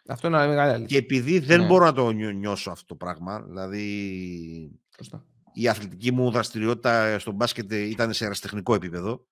[0.07, 0.87] Αυτό είναι μεγάλη αλήθεια.
[0.87, 1.67] Και επειδή δεν ναι.
[1.67, 5.25] μπορώ να το νιώσω αυτό το πράγμα, δηλαδή Σωστό.
[5.53, 9.27] η αθλητική μου δραστηριότητα στο μπάσκετ ήταν σε αεραστεχνικό επίπεδο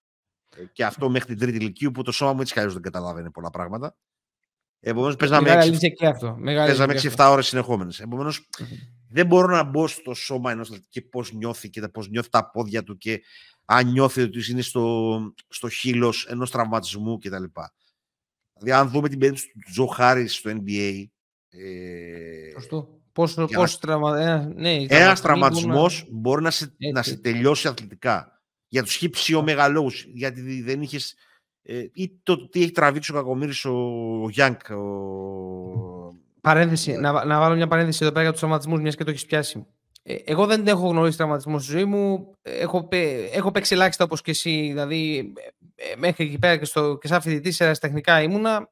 [0.72, 3.50] και αυτό μέχρι την τρίτη ηλικίου που το σώμα μου έτσι κι δεν καταλάβαινε πολλά
[3.50, 3.96] πράγματα.
[4.80, 5.50] Επομένως, παίζαμε
[7.16, 8.00] 6-7 ώρες συνεχόμενες.
[8.00, 8.48] Επομένως,
[9.08, 12.82] δεν μπορώ να μπω στο σώμα ενός και πώς νιώθει και πώς νιώθει τα πόδια
[12.82, 13.22] του και
[13.64, 17.44] αν νιώθει ότι είναι στο, στο χείλος ενός τραυματισμού κτλ.
[18.60, 21.04] Δηλαδή, αν δούμε την περίπτωση του Τζο Χάρη στο NBA.
[21.50, 22.52] Ε,
[23.12, 24.20] Πώς, πώς τραυμα...
[24.20, 26.18] ε, ναι, ένας τραυματισμός να...
[26.18, 28.40] μπορεί να σε, να σε τελειώσει αθλητικά.
[28.68, 31.14] Για τους χύψιο μεγαλόγους, γιατί δεν είχες
[31.62, 33.72] ε, ή το τι έχει τραβήξει ο Κακομύρης ο,
[34.22, 34.60] ο Γιάνκ.
[34.70, 34.80] Ο...
[36.40, 39.26] Παρένθεση, να, να βάλω μια παρένθεση εδώ πέρα για τους τραυματισμούς, μιας και το έχεις
[39.26, 39.66] πιάσει.
[40.02, 42.32] Ε, εγώ δεν έχω γνωρίσει τραυματισμό στη ζωή μου.
[42.42, 42.88] Έχω,
[43.32, 44.50] έχω παίξει ελάχιστα όπως και εσύ.
[44.50, 45.49] Δηλαδή, ε,
[45.96, 48.70] μέχρι εκεί πέρα και, στο, και σαν φοιτητής τεχνικά ήμουνα.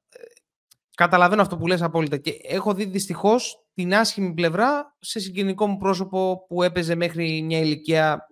[0.95, 2.17] Καταλαβαίνω αυτό που λες απόλυτα.
[2.17, 7.59] Και έχω δει δυστυχώς την άσχημη πλευρά σε συγγενικό μου πρόσωπο που έπαιζε μέχρι μια
[7.59, 8.29] ηλικία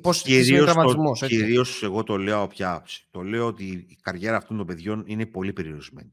[0.00, 3.06] Πώς κυρίως, κυρίως εγώ το λέω από ποια άψη.
[3.10, 6.10] Το λέω ότι η καριέρα αυτών των παιδιών είναι πολύ περιορισμένη.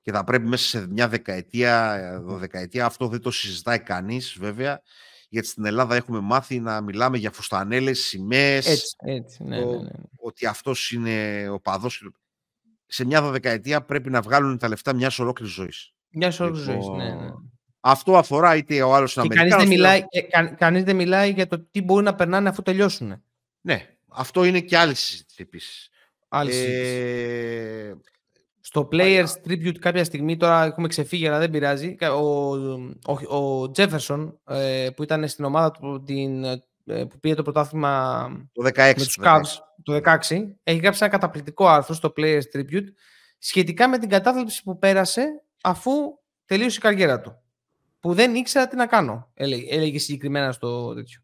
[0.00, 4.82] Και θα πρέπει μέσα σε μια δεκαετία, δωδεκαετία, αυτό δεν το συζητάει κανείς βέβαια,
[5.32, 9.44] γιατί στην Ελλάδα έχουμε μάθει να μιλάμε για φουστανέλες, σημαίες, Έτσι, έτσι.
[9.44, 9.90] Ναι, ναι, ναι.
[10.16, 12.10] ότι αυτός είναι ο παδός.
[12.86, 15.92] Σε μια δεκαετία πρέπει να βγάλουν τα λεφτά μιας ολόκληρης ζωής.
[16.10, 16.86] Μιας ολόκληρης ζωής.
[16.86, 17.10] Ναι, ναι.
[17.10, 21.46] Λοιπόν, αυτό αφορά είτε ο άλλος είναι Κανείς δεν, μιλάει, κα, κανείς δεν μιλάει για
[21.46, 23.22] το τι μπορεί να περνάνε αφού τελειώσουν.
[23.60, 25.88] Ναι, αυτό είναι και άλλη συζήτηση επίσης.
[26.28, 27.94] Άλλη ε...
[28.74, 32.54] Στο Players Tribute κάποια στιγμή, τώρα έχουμε ξεφύγει, αλλά δεν πειράζει, ο,
[33.06, 38.28] ο, ο Jefferson ε, που ήταν στην ομάδα του την, ε, που πήγε το πρωτάθλημα
[38.52, 39.40] το 16, με τους Cavs
[39.82, 40.18] το 16,
[40.62, 42.86] έχει γράψει ένα καταπληκτικό άρθρο στο Players Tribute
[43.38, 45.92] σχετικά με την κατάθλιψη που πέρασε αφού
[46.44, 47.42] τελείωσε η καριέρα του
[48.00, 51.20] που δεν ήξερα τι να κάνω, έλεγε, έλεγε συγκεκριμένα στο τέτοιο.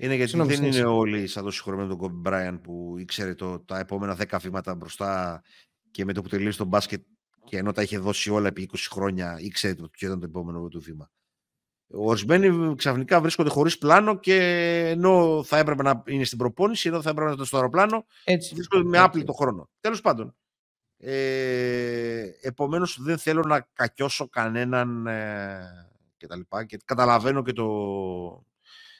[0.00, 3.60] Είναι γιατί Συγνώμη, δεν είναι όλοι σαν το συγχωρεμένο τον Κόμπι Μπράιαν που ήξερε το,
[3.60, 5.42] τα επόμενα 10 βήματα μπροστά
[5.90, 7.02] και με το που τελείωσε τον μπάσκετ
[7.44, 10.68] και ενώ τα είχε δώσει όλα επί 20 χρόνια ήξερε το ποιο ήταν το επόμενο
[10.68, 11.10] του βήμα.
[11.90, 14.36] Ορισμένοι ξαφνικά βρίσκονται χωρίς πλάνο και
[14.88, 18.54] ενώ θα έπρεπε να είναι στην προπόνηση, ενώ θα έπρεπε να είναι στο αεροπλάνο, Έτσι.
[18.54, 19.70] βρίσκονται με άπλητο χρόνο.
[19.80, 20.36] Τέλος πάντων,
[20.96, 27.66] ε, επομένως δεν θέλω να κακιώσω κανέναν ε, και τα λοιπά και καταλαβαίνω και το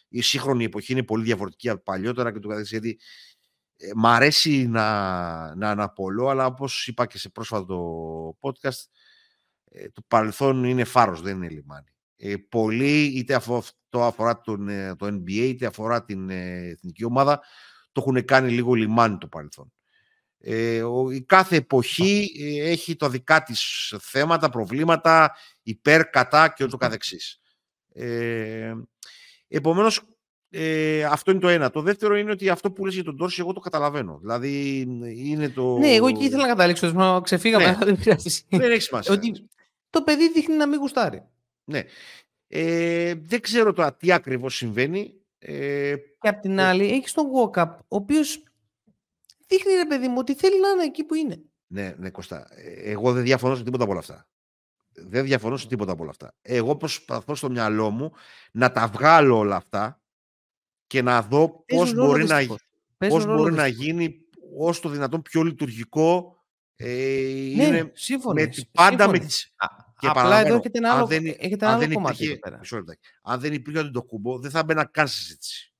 [0.08, 2.98] η σύγχρονη εποχή είναι πολύ διαφορετική από παλιότερα και το καθεξής γιατί
[3.78, 8.84] ε, μ' αρέσει να, να αναπολώ αλλά όπως είπα και σε πρόσφατο podcast
[9.70, 11.92] ε, το παρελθόν είναι φάρος δεν είναι λιμάνι.
[12.16, 17.40] Ε, πολλοί είτε αυτό αφορά τον, ε, το NBA είτε αφορά την εθνική ομάδα
[17.92, 19.72] το έχουν κάνει λίγο λιμάνι το παρελθόν.
[20.40, 26.76] Ε, η κάθε εποχή ε, έχει το δικά της θέματα, προβλήματα, υπέρ, κατά και ούτω
[26.76, 27.40] καθεξής.
[27.92, 28.74] Ε,
[29.48, 30.17] επομένως,
[30.50, 31.70] ε, αυτό είναι το ένα.
[31.70, 34.18] Το δεύτερο είναι ότι αυτό που λες για τον Τόρση, εγώ το καταλαβαίνω.
[34.20, 34.80] Δηλαδή,
[35.16, 35.78] είναι το...
[35.78, 37.76] Ναι, εγώ εκεί ήθελα να καταλήξω, ξεφύγαμε, ναι.
[37.84, 38.42] δεν πειράζει.
[38.48, 39.14] Δεν έχει σημασία.
[39.14, 39.48] Ότι
[39.90, 41.22] το παιδί δείχνει να μην γουστάρει.
[41.64, 41.84] Ναι.
[42.48, 45.14] Ε, δεν ξέρω τώρα τι ακριβώς συμβαίνει.
[45.38, 48.42] Ε, και απ' την άλλη, έχεις τον Walkup, ο οποίος
[49.46, 51.42] δείχνει ρε παιδί μου ότι θέλει να είναι εκεί που είναι.
[51.66, 52.48] Ναι, ναι, Κωστά.
[52.50, 54.28] Ε, εγώ δεν διαφωνώ σε τίποτα από όλα αυτά.
[54.92, 56.34] Δεν διαφωνώ σε τίποτα από όλα αυτά.
[56.42, 58.12] Εγώ προσπαθώ στο μυαλό μου
[58.52, 60.00] να τα βγάλω όλα αυτά
[60.88, 62.40] και να δω πώς μπορεί, να,
[62.96, 64.20] πώς μπορεί να γίνει
[64.58, 66.36] όσο το δυνατόν πιο λειτουργικό
[66.76, 66.86] ε,
[67.56, 69.54] ναι, είναι σύμφωνοι, με, πάντα με τις...
[69.98, 73.52] Και Απλά εδώ έχετε ένα άλλο, αν δεν, έχετε ένα άλλο κομμάτι υπήρχε, Αν δεν
[73.52, 75.72] υπήρχε το κουμπό, δεν θα μπαίνα καν συζήτηση.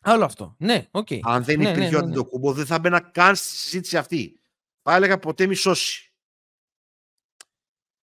[0.00, 0.56] Άλλο αυτό.
[0.58, 1.18] Ναι, Okay.
[1.22, 2.52] Αν δεν ναι, υπήρχε ναι, ναι, ο ναι.
[2.52, 4.40] δεν θα μπαίνα καν στη συζήτηση αυτή.
[4.82, 6.12] Θα έλεγα ποτέ μη σώσει.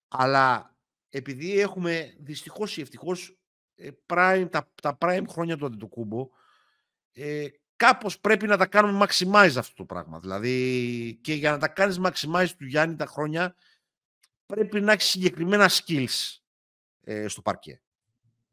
[0.08, 0.76] Αλλά
[1.10, 3.38] επειδή έχουμε δυστυχώς ή ευτυχώς
[3.78, 6.30] ε, τα, τα prime χρόνια του Αντιτοκούμπο,
[7.14, 10.20] ε, κάπως πρέπει να τα κάνουμε maximize αυτό το πράγμα.
[10.20, 13.56] Δηλαδή, και για να τα κάνεις maximize του Γιάννη τα χρόνια,
[14.46, 16.38] πρέπει να έχεις συγκεκριμένα skills
[17.04, 17.82] ε, στο παρκέ.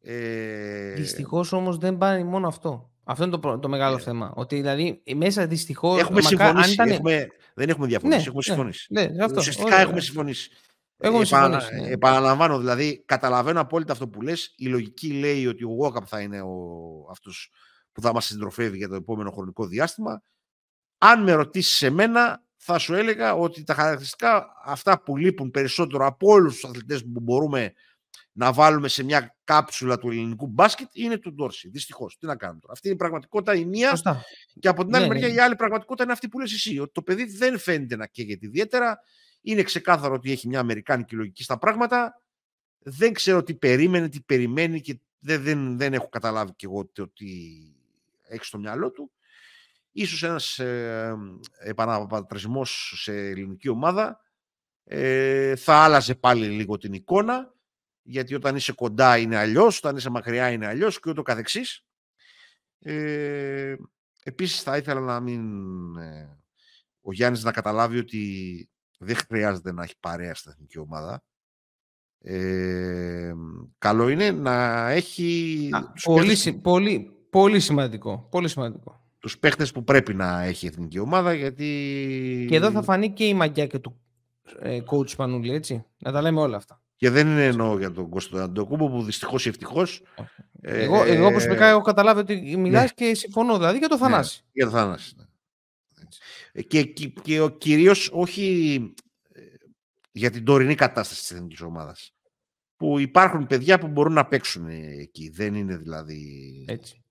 [0.01, 0.93] Ε...
[0.93, 2.91] Δυστυχώς όμως δεν πάει μόνο αυτό.
[3.05, 3.99] Αυτό είναι το, το μεγάλο yeah.
[3.99, 4.05] Ναι.
[4.05, 4.33] θέμα.
[4.37, 6.01] Ότι δηλαδή μέσα δυστυχώς.
[6.01, 6.73] Έχουμε μακά, συμφωνήσει.
[6.73, 6.89] Ήταν...
[6.89, 8.19] Έχουμε, δεν έχουμε διαφωνήσει.
[8.19, 8.87] Ναι, έχουμε ναι, συμφωνήσει.
[8.91, 9.39] Ναι, ναι, αυτό.
[9.39, 10.51] Ουσιαστικά έχουμε συμφωνήσει.
[10.99, 11.27] Έχουμε Επα...
[11.27, 11.75] συμφωνήσει.
[11.75, 11.89] Ναι.
[11.89, 14.55] Επαναλαμβάνω, δηλαδή, καταλαβαίνω απόλυτα αυτό που λες.
[14.57, 16.53] Η λογική λέει ότι ο Walkup θα είναι ο...
[17.11, 17.51] αυτός
[17.93, 20.23] που θα μας συντροφεύει για το επόμενο χρονικό διάστημα.
[20.99, 26.29] Αν με ρωτήσεις εμένα, θα σου έλεγα ότι τα χαρακτηριστικά αυτά που λείπουν περισσότερο από
[26.29, 27.73] όλους τους αθλητές που μπορούμε
[28.33, 31.69] να βάλουμε σε μια κάψουλα του ελληνικού μπάσκετ είναι του Ντόρση.
[31.69, 32.17] Δυστυχώς.
[32.19, 32.73] Τι να κάνουμε τώρα.
[32.73, 34.23] Αυτή είναι η πραγματικότητα η μία.
[34.61, 35.35] Και από την άλλη ναι, μεριά ναι.
[35.35, 36.79] η άλλη πραγματικότητα είναι αυτή που λες εσύ.
[36.79, 38.99] Ότι το παιδί δεν φαίνεται να καίγεται ιδιαίτερα.
[39.47, 42.23] Είναι ξεκάθαρο ότι έχει μια αμερικάνικη λογική στα πράγματα.
[42.79, 47.27] Δεν ξέρω τι περίμενε, τι περιμένει και δεν, δεν, δεν έχω καταλάβει κι εγώ τι
[48.23, 49.13] έχει στο μυαλό του.
[49.93, 51.17] Ίσως ένας ε,
[51.59, 54.21] επαναπατρισμός σε ελληνική ομάδα
[54.85, 57.55] ε, θα άλλαζε πάλι λίγο την εικόνα
[58.03, 61.85] γιατί όταν είσαι κοντά είναι αλλιώς, όταν είσαι μακριά είναι αλλιώς και ούτω καθεξής.
[62.79, 63.75] Ε,
[64.23, 65.43] επίσης θα ήθελα να μην...
[65.97, 66.39] Ε,
[67.01, 68.69] ο Γιάννης να καταλάβει ότι
[69.05, 71.23] δεν χρειάζεται να έχει παρέα στην εθνική ομάδα.
[72.19, 73.33] Ε,
[73.79, 75.69] καλό είναι να έχει...
[76.05, 78.27] πολύ, πολύ, πολύ σημαντικό.
[78.31, 79.03] Πολύ σημαντικό.
[79.19, 82.47] Τους παίχτες που πρέπει να έχει η εθνική ομάδα γιατί...
[82.49, 84.01] Και εδώ θα φανεί και η μαγιά και του
[84.59, 85.85] ε, coach Πανούλη, έτσι.
[85.99, 86.83] Να τα λέμε όλα αυτά.
[86.97, 90.03] Και δεν είναι εννοώ για τον Κώστο Αντοκούμπο που δυστυχώς ή ευτυχώς.
[90.61, 92.89] Εγώ, ε, εγώ προσωπικά έχω καταλάβει ότι μιλάς ναι.
[92.89, 94.41] και συμφωνώ δηλαδή για το ναι, Θανάση.
[94.43, 95.15] Ναι, για το Θανάση.
[95.17, 95.25] Ναι.
[96.63, 98.79] Και, και, και κυρίως όχι
[99.29, 99.43] ε,
[100.13, 102.15] για την τωρινή κατάσταση της εθνικής ομάδας.
[102.77, 105.29] Που υπάρχουν παιδιά που μπορούν να παίξουν εκεί.
[105.29, 106.65] Δεν είναι δηλαδή.
[106.69, 107.05] Έτσι.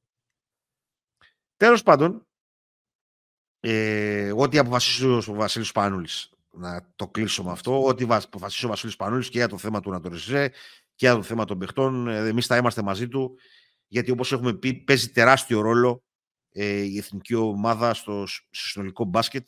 [1.58, 2.28] Τέλος πάντων,
[3.60, 6.08] ε, ό,τι αποφασίσει ο Βασίλης Πάνουλη
[6.54, 7.86] να το κλείσω με αυτό.
[7.86, 10.50] Ό,τι αποφασίσει ο Βασίλης Πανούλης και για το θέμα του Νατοριζέ
[10.96, 12.08] και για το θέμα των παιχτών.
[12.08, 13.38] Ε, Εμείς θα είμαστε μαζί του,
[13.88, 16.13] γιατί όπως έχουμε πει, παίζει τεράστιο ρόλο ε,
[16.54, 19.48] η εθνική ομάδα στο, στο συνολικό μπάσκετ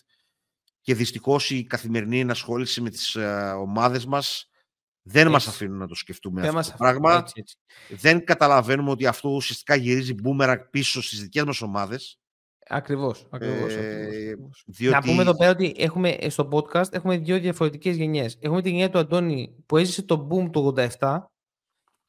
[0.82, 4.50] και δυστυχώς η καθημερινή ενασχόληση με τις ε, ομάδες μας
[5.08, 7.18] δεν μας μας αφήνουν να το σκεφτούμε δεν αυτό το πράγμα.
[7.18, 7.58] Έτσι, έτσι.
[7.90, 12.20] Δεν καταλαβαίνουμε ότι αυτό ουσιαστικά γυρίζει μπούμερα πίσω στις δικές μας ομάδες.
[12.68, 13.28] Ακριβώς.
[13.30, 14.36] Ακριβώς, ε,
[14.66, 14.96] διότι...
[14.96, 18.38] Να πούμε εδώ πέρα ότι έχουμε, ε, στο podcast έχουμε δύο διαφορετικές γενιές.
[18.40, 21.18] Έχουμε τη γενιά του Αντώνη που έζησε το boom του 87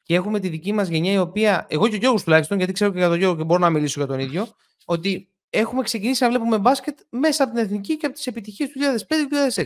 [0.07, 2.90] και έχουμε τη δική μας γενιά η οποία, εγώ και ο Γιώργος τουλάχιστον, γιατί ξέρω
[2.90, 4.48] και για τον Γιώργο και μπορώ να μιλήσω για τον ίδιο,
[4.84, 8.80] ότι έχουμε ξεκινήσει να βλέπουμε μπάσκετ μέσα από την εθνική και από τις επιτυχίες του
[9.54, 9.64] 2005-2006.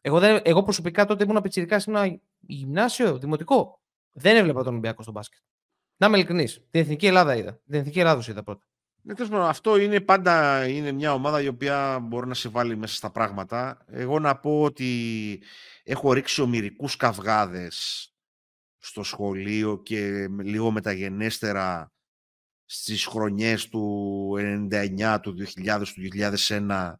[0.00, 3.80] Εγώ, δεν, εγώ προσωπικά τότε ήμουν πιτσιρικάς σε ένα γυμνάσιο, δημοτικό.
[4.12, 5.40] Δεν έβλεπα τον Ολυμπιακό στο μπάσκετ.
[5.96, 6.54] Να είμαι ειλικρινής.
[6.70, 7.60] Την εθνική Ελλάδα είδα.
[7.66, 8.64] Την εθνική Ελλάδα είδα πρώτα.
[9.02, 13.10] Ναι, αυτό είναι πάντα είναι μια ομάδα η οποία μπορεί να σε βάλει μέσα στα
[13.10, 13.84] πράγματα.
[13.86, 15.42] Εγώ να πω ότι
[15.82, 18.10] έχω ρίξει ομυρικούς καυγάδες
[18.86, 21.92] στο σχολείο και λίγο μεταγενέστερα
[22.64, 24.32] στις χρονιές του
[24.70, 26.08] 99, του 2000, του
[26.48, 26.92] 2001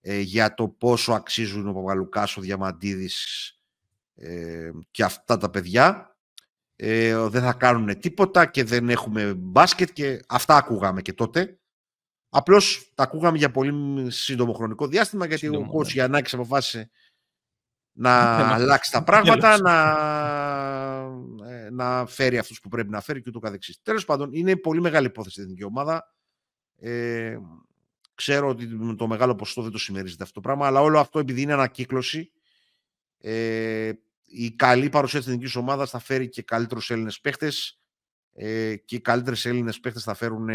[0.00, 3.50] ε, για το πόσο αξίζουν ο Παπαλουκάς, ο Διαμαντίδης
[4.14, 6.16] ε, και αυτά τα παιδιά.
[6.76, 11.58] Ε, δεν θα κάνουν τίποτα και δεν έχουμε μπάσκετ και αυτά ακούγαμε και τότε.
[12.28, 16.00] Απλώς τα ακούγαμε για πολύ σύντομο χρονικό διάστημα γιατί σύντομο, ο Κώστας ναι.
[16.00, 16.90] Γιαννάκης αποφάσισε
[18.04, 19.76] να αλλάξει τα πράγματα, να,
[21.48, 23.78] ε, να φέρει αυτούς που πρέπει να φέρει και ούτω καθεξής.
[23.82, 26.14] Τέλος πάντων, είναι πολύ μεγάλη υπόθεση η εθνική ομάδα.
[26.78, 27.36] Ε,
[28.14, 31.42] ξέρω ότι το μεγάλο ποσοστό δεν το συμμερίζεται αυτό το πράγμα, αλλά όλο αυτό επειδή
[31.42, 32.30] είναι ανακύκλωση,
[33.18, 33.92] ε,
[34.24, 37.80] η καλή παρουσία της εθνικής ομάδας θα φέρει και καλύτερους Έλληνες παίχτες
[38.34, 40.46] ε, και οι καλύτερες Έλληνες παίχτες θα φέρουν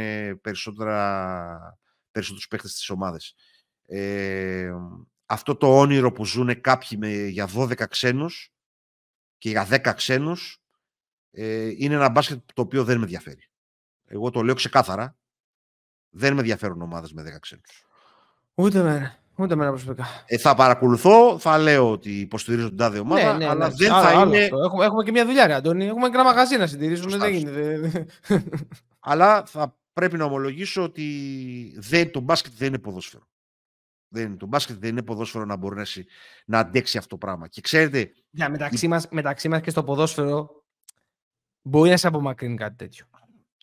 [0.42, 1.80] περισσότερα,
[2.12, 3.36] περισσότερους παίχτες στις ομάδες.
[3.86, 4.72] Ε,
[5.30, 8.54] αυτό το όνειρο που ζουν κάποιοι με, για 12 ξένους
[9.38, 10.62] και για 10 ξένους
[11.32, 13.50] ε, είναι ένα μπάσκετ το οποίο δεν με ενδιαφέρει.
[14.06, 15.18] Εγώ το λέω ξεκάθαρα.
[16.10, 17.86] Δεν με ενδιαφέρουν ομάδες με 10 ξένους.
[18.54, 19.18] Ούτε μένα.
[19.36, 20.08] Ούτε εμένα προσωπικά.
[20.26, 23.74] Ε, θα παρακολουθώ, θα λέω ότι υποστηρίζω την τάδε ομάδα, ναι, ναι, αλλά ναι.
[23.76, 24.44] δεν θα άλλο είναι.
[24.44, 25.86] Έχουμε, έχουμε και μια δουλειά, ρε, Αντώνη.
[25.86, 27.18] Έχουμε και ένα μαγαζί να συντηρήσουμε.
[27.18, 28.06] Δεν γίνεται.
[29.00, 31.06] αλλά θα πρέπει να ομολογήσω ότι
[31.78, 33.28] δεν, το μπάσκετ δεν είναι ποδόσφαιρο.
[34.12, 36.06] Δεν, το μπάσκετ δεν είναι ποδόσφαιρο να μπορέσει
[36.46, 37.48] να αντέξει αυτό το πράγμα.
[37.48, 38.12] Και ξέρετε.
[38.38, 40.64] Yeah, μεταξύ, μας, μεταξύ μας και στο ποδόσφαιρο
[41.62, 43.06] μπορεί να σε απομακρύνει κάτι τέτοιο.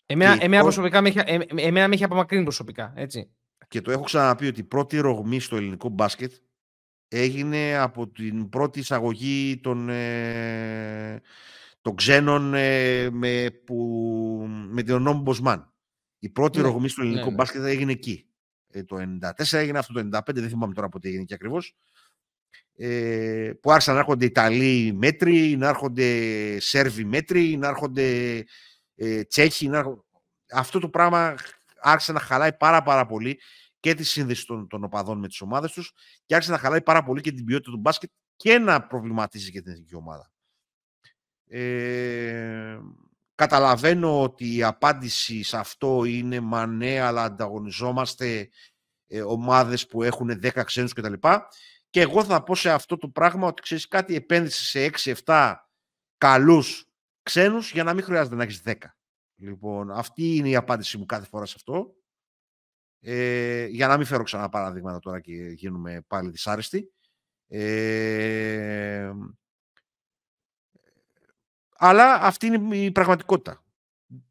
[0.05, 1.19] Εμένα, εμένα, προσωπικά, με έχει,
[1.55, 2.93] εμένα με έχει απομακρύνει προσωπικά.
[2.95, 3.31] Έτσι
[3.67, 6.33] και το έχω ξαναπεί ότι η πρώτη ρογμή στο ελληνικό μπάσκετ
[7.07, 11.21] έγινε από την πρώτη εισαγωγή των, ε,
[11.81, 13.75] των ξένων ε, με, που,
[14.69, 15.73] με τον νόμο Μποσμάν.
[16.19, 17.35] Η πρώτη ναι, ρογμή στο ελληνικό ναι, ναι.
[17.35, 18.29] μπάσκετ έγινε εκεί.
[18.69, 21.75] Ε, το 94 έγινε αυτό το 95, δεν θυμάμαι τώρα πότε έγινε και ακριβώς.
[22.75, 28.37] Ε, που άρχισαν να έρχονται Ιταλοί μέτροι, να έρχονται Σέρβοι μέτροι, να έρχονται
[28.95, 29.67] ε, Τσέχοι.
[29.67, 30.01] Να έρχονται...
[30.51, 31.35] Αυτό το πράγμα
[31.79, 33.39] άρχισε να χαλάει πάρα πάρα πολύ
[33.79, 35.93] και τη σύνδεση των, των οπαδών με τις ομάδες τους
[36.25, 39.61] και άρχισε να χαλάει πάρα πολύ και την ποιότητα του μπάσκετ και να προβληματίζει και
[39.61, 40.31] την εθνική ομάδα.
[41.47, 42.79] Ε,
[43.37, 48.49] καταλαβαίνω ότι η απάντηση σε αυτό είναι μα ναι, αλλά ανταγωνιζόμαστε
[49.07, 51.13] ε, ομάδες που έχουν 10 ξένους κτλ.
[51.89, 55.53] Και εγώ θα πω σε αυτό το πράγμα ότι ξέρεις κάτι επένδυση σε 6-7
[56.17, 56.85] καλούς
[57.23, 58.73] ξένους για να μην χρειάζεται να έχεις 10.
[59.35, 61.95] Λοιπόν, αυτή είναι η απάντηση μου κάθε φορά σε αυτό.
[62.99, 66.91] Ε, για να μην φέρω ξανά παραδείγματα τώρα και γίνουμε πάλι δυσάρεστοι.
[67.47, 69.11] Ε,
[71.77, 73.63] αλλά αυτή είναι η πραγματικότητα.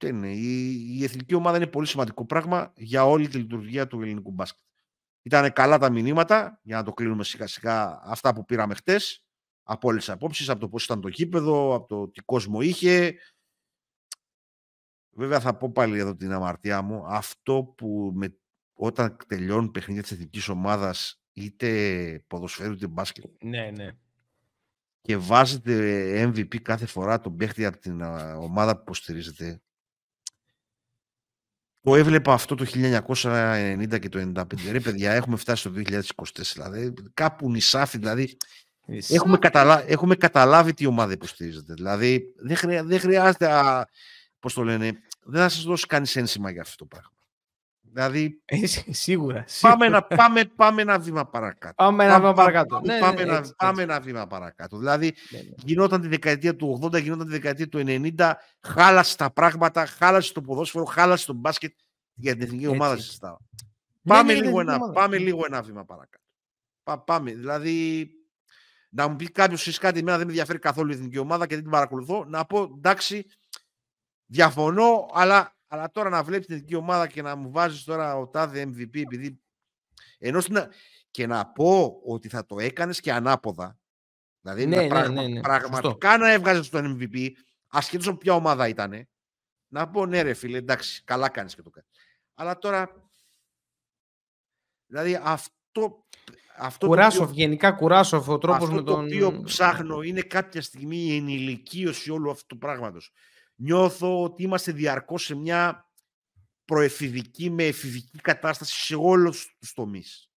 [0.05, 0.29] Είναι.
[0.33, 4.65] Η, η εθνική ομάδα είναι πολύ σημαντικό πράγμα για όλη τη λειτουργία του ελληνικού μπάσκετ.
[5.23, 9.25] Ήταν καλά τα μηνύματα, για να το κλείνουμε σιγά σιγά αυτά που πήραμε χτες,
[9.63, 13.17] από όλες τις απόψεις, από το πώς ήταν το γήπεδο, από το τι κόσμο είχε,
[15.19, 17.05] Βέβαια θα πω πάλι εδώ την αμαρτία μου.
[17.07, 18.37] Αυτό που με,
[18.73, 23.97] όταν τελειώνουν παιχνίδια της εθνικής ομάδας είτε ποδοσφαίρου είτε μπάσκετ ναι, ναι.
[25.07, 28.03] Και βάζετε MVP κάθε φορά τον παίχτη από την
[28.37, 29.61] ομάδα που υποστηρίζετε;
[31.81, 34.71] Το έβλεπα αυτό το 1990 και το 1995.
[34.71, 36.01] Ρε παιδιά, έχουμε φτάσει το 2024.
[36.53, 38.37] Δηλαδή, κάπου νησάφι, δηλαδή,
[39.09, 39.91] έχουμε, καταλα...
[39.91, 41.75] έχουμε καταλάβει τι ομάδα υποστηρίζετε.
[41.75, 42.85] Δηλαδή, δεν, χρειά...
[42.85, 43.49] δεν χρειάζεται
[44.39, 44.93] πώς το λένε,
[45.25, 47.16] δεν θα σας δώσει κανείς ένσημα για αυτό το πράγμα.
[47.97, 48.57] Δηλαδή, ε,
[48.91, 49.45] σίγουρα.
[49.61, 51.75] Πάμε, να, πάμε, πάμε ένα βήμα παρακάτω.
[51.75, 52.75] Πάμε ένα βήμα παρακάτω.
[52.75, 54.79] Πάμε, ναι, πάμε, ναι, ένα, πάμε ένα βήμα παρακάτω.
[54.79, 55.45] Δηλαδή, ναι, ναι.
[55.65, 60.41] γινόταν τη δεκαετία του 80, γινόταν τη δεκαετία του 90, χάλασε τα πράγματα, χάλασε το
[60.41, 61.73] ποδόσφαιρο, χάλασε το μπάσκετ
[62.15, 63.37] για την εθνική ομάδα συζητάω.
[64.03, 66.25] Πάμε, λίγο ένα, πάμε λίγο ένα βήμα παρακάτω.
[66.83, 67.33] Πά, πάμε.
[67.33, 68.11] Δηλαδή,
[68.89, 71.55] να μου πει κάποιος εσεί κάτι, εμένα δεν με ενδιαφέρει καθόλου η εθνική ομάδα και
[71.55, 73.27] δεν την παρακολουθώ, να πω εντάξει,
[74.27, 78.29] διαφωνώ, αλλά, αλλά τώρα να βλέπεις την εθνική ομάδα και να μου βάζεις τώρα ο
[78.29, 79.41] τάδε MVP, επειδή.
[80.19, 80.41] Ενώ
[81.11, 83.79] και να πω ότι θα το έκανες και ανάποδα.
[84.41, 87.31] Δηλαδή ναι, ναι, ναι, ναι, πραγματικά να έβγαζες τον MVP,
[87.69, 89.09] ασχέτως από ποια ομάδα ήταν.
[89.69, 91.91] Να πω ναι, ρε φίλε, εντάξει, καλά κάνεις και το κάνεις.
[92.35, 93.11] Αλλά τώρα.
[94.87, 96.07] Δηλαδή αυτό
[96.57, 98.85] αυτό Κουράσοφ, οποίο, γενικά Κουράσοφ, ο τρόπος με τον...
[98.85, 103.13] το οποίο ψάχνω είναι κάποια στιγμή η ενηλικίωση όλου αυτού του πράγματος.
[103.57, 105.91] Νιώθω ότι είμαστε διαρκώς σε μια
[106.65, 110.31] προεφηβική με εφηβική κατάσταση σε όλους τους τομείς.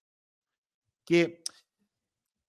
[1.04, 1.30] Και,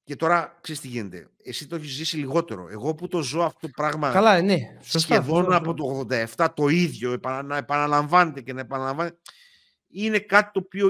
[0.04, 2.68] και τώρα, ξέρεις τι γίνεται, εσύ το έχεις ζήσει λιγότερο.
[2.68, 4.58] Εγώ που το ζω αυτό το πράγμα Καλά, ναι.
[4.80, 6.06] σχεδόν από το
[6.36, 9.18] 87 το ίδιο, να επαναλαμβάνεται και να επαναλαμβάνεται,
[9.88, 10.88] είναι κάτι το οποίο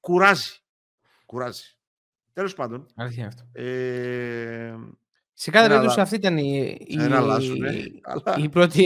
[0.00, 0.56] κουράζει.
[1.26, 1.64] Κουράζει.
[2.32, 2.86] Τέλος πάντων.
[2.94, 3.48] Αλήθεια αυτό.
[3.52, 4.74] Ε,
[5.34, 6.96] σε κάθε περίπτωση αυτή ήταν η, η,
[8.36, 8.82] η, πρώτη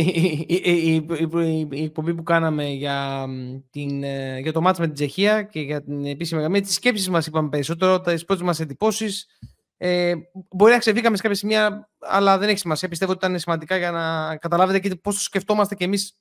[1.71, 3.27] η, εκπομπή που κάναμε για,
[3.71, 6.61] την, ε, για το μάτς με την Τσεχία και για την επίσημη γραμμή.
[6.61, 9.27] Τις σκέψεις μας είπαμε περισσότερο, τις πρώτες μας εντυπώσεις.
[9.77, 10.15] Ε,
[10.51, 12.89] μπορεί να ξεβήκαμε σε κάποια σημεία, αλλά δεν έχει σημασία.
[12.89, 16.19] Πιστεύω ότι ήταν σημαντικά για να καταλάβετε και πώς το σκεφτόμαστε κι εμείς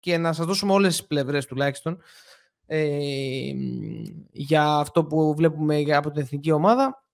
[0.00, 2.02] και να σας δώσουμε όλες τις πλευρές τουλάχιστον
[2.66, 3.52] ε,
[4.30, 7.04] για αυτό που βλέπουμε από την εθνική ομάδα.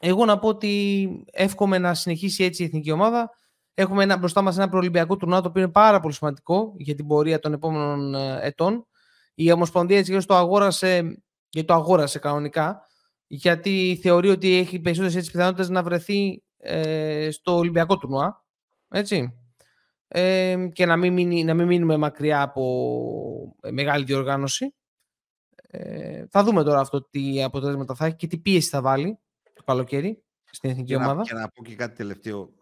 [0.00, 3.30] Εγώ να πω ότι εύχομαι να συνεχίσει έτσι η εθνική ομάδα.
[3.74, 7.06] Έχουμε ένα, μπροστά μας ένα προολυμπιακό τουρνουά το οποίο είναι πάρα πολύ σημαντικό για την
[7.06, 8.86] πορεία των επόμενων ε, ετών.
[9.34, 12.86] Η Ομοσπονδία έτσι το αγόρασε, και το αγόρασε κανονικά
[13.26, 18.44] γιατί θεωρεί ότι έχει περισσότερες πιθανότητες να βρεθεί ε, στο Ολυμπιακό τουρνουά.
[18.88, 19.38] Έτσι.
[20.08, 24.74] Ε, και να μην, να μην μείνουμε μακριά από μεγάλη διοργάνωση.
[25.70, 29.23] Ε, θα δούμε τώρα αυτό τι αποτέλεσματα θα έχει και τι πίεση θα βάλει το
[29.64, 31.14] καλοκαίρι στην εθνική και ομάδα.
[31.14, 32.54] Να, και να πω και κάτι τελευταίο.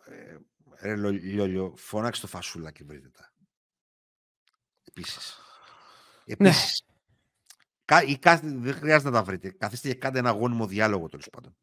[0.76, 3.32] Ε, ρε Λιόλιο, φώναξε το φασούλα και βρείτε τα.
[4.84, 5.38] Επίσης.
[6.24, 6.48] Ναι.
[6.48, 6.82] Επίσης.
[6.86, 8.16] Ναι.
[8.16, 9.50] Κα, δεν χρειάζεται να τα βρείτε.
[9.50, 11.56] Καθίστε και κάντε ένα γόνιμο διάλογο τέλος πάντων.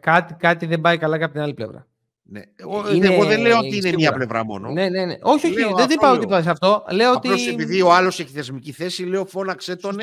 [0.00, 1.88] κάτι, κάτι δεν πάει καλά από την άλλη πλευρά.
[2.22, 2.42] Ναι.
[2.56, 4.70] Εγώ, είναι, εγώ δεν λέω ότι είναι μία πλευρά μόνο.
[4.70, 5.16] Ναι, ναι, ναι.
[5.22, 6.84] Όχι, όχι, δεν είπα ότι είπα αυτό.
[6.90, 7.48] Λέω Απλώς ότι...
[7.48, 9.98] επειδή ο άλλος έχει θεσμική θέση, λέω φώναξε τον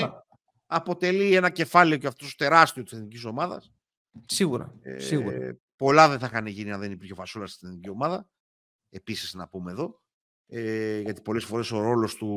[0.65, 3.71] αποτελεί ένα κεφάλαιο και αυτός τεράστιο της εθνικής ομάδας.
[4.25, 4.73] Σίγουρα.
[4.81, 5.57] Ε, σίγουρα.
[5.75, 8.29] Πολλά δεν θα είχαν γίνει αν δεν υπήρχε φασούλα στην εθνική ομάδα.
[8.89, 10.01] Επίσης, να πούμε εδώ.
[10.47, 12.27] Ε, γιατί πολλές φορές ο ρόλος του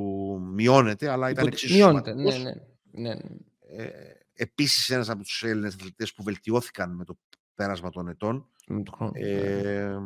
[0.54, 2.52] μειώνεται, αλλά ήταν εξίσου Μειώνεται, ναι, ναι.
[2.90, 3.20] ναι, ναι.
[3.60, 7.18] Ε, Επίσης, ένας από τους Έλληνες αθλητές που βελτιώθηκαν με το
[7.54, 8.48] πέρασμα των ετών.
[9.12, 9.96] Ε,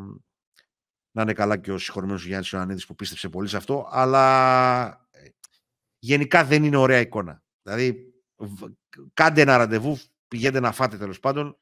[1.10, 5.28] να είναι καλά και ο συγχωρημένος Γιάννης Ιωαννίδης που πίστεψε πολύ σε αυτό, αλλά ε,
[5.98, 7.42] γενικά δεν είναι ωραία εικόνα.
[7.62, 8.14] Δηλαδή,
[9.14, 9.98] κάντε ένα ραντεβού,
[10.28, 11.58] πηγαίνετε να φάτε τέλος πάντων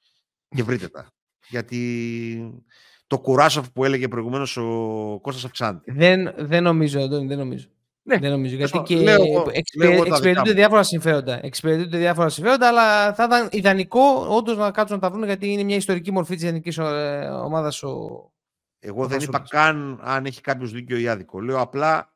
[0.54, 1.06] και βρείτε τα.
[1.48, 2.62] Γιατί
[3.06, 5.92] το κουράσο που έλεγε προηγουμένως ο Κώστας αυξάνεται.
[5.92, 7.66] Δεν, δεν νομίζω, δεν νομίζω.
[8.02, 8.56] Ναι, δεν νομίζω.
[8.56, 11.40] Γιατί και λέω, εξυπηρετούνται διάφορα συμφέροντα.
[11.42, 15.62] Εξυπηρετούνται διάφορα συμφέροντα, αλλά θα ήταν ιδανικό όντως να κάτσουν να τα βρουν γιατί είναι
[15.62, 17.82] μια ιστορική μορφή της εθνικής ε, ομάδας.
[17.82, 18.30] Ο...
[18.78, 21.40] Εγώ δεν είπα καν αν έχει κάποιος δίκιο ή άδικο.
[21.40, 22.12] Λέω απλά.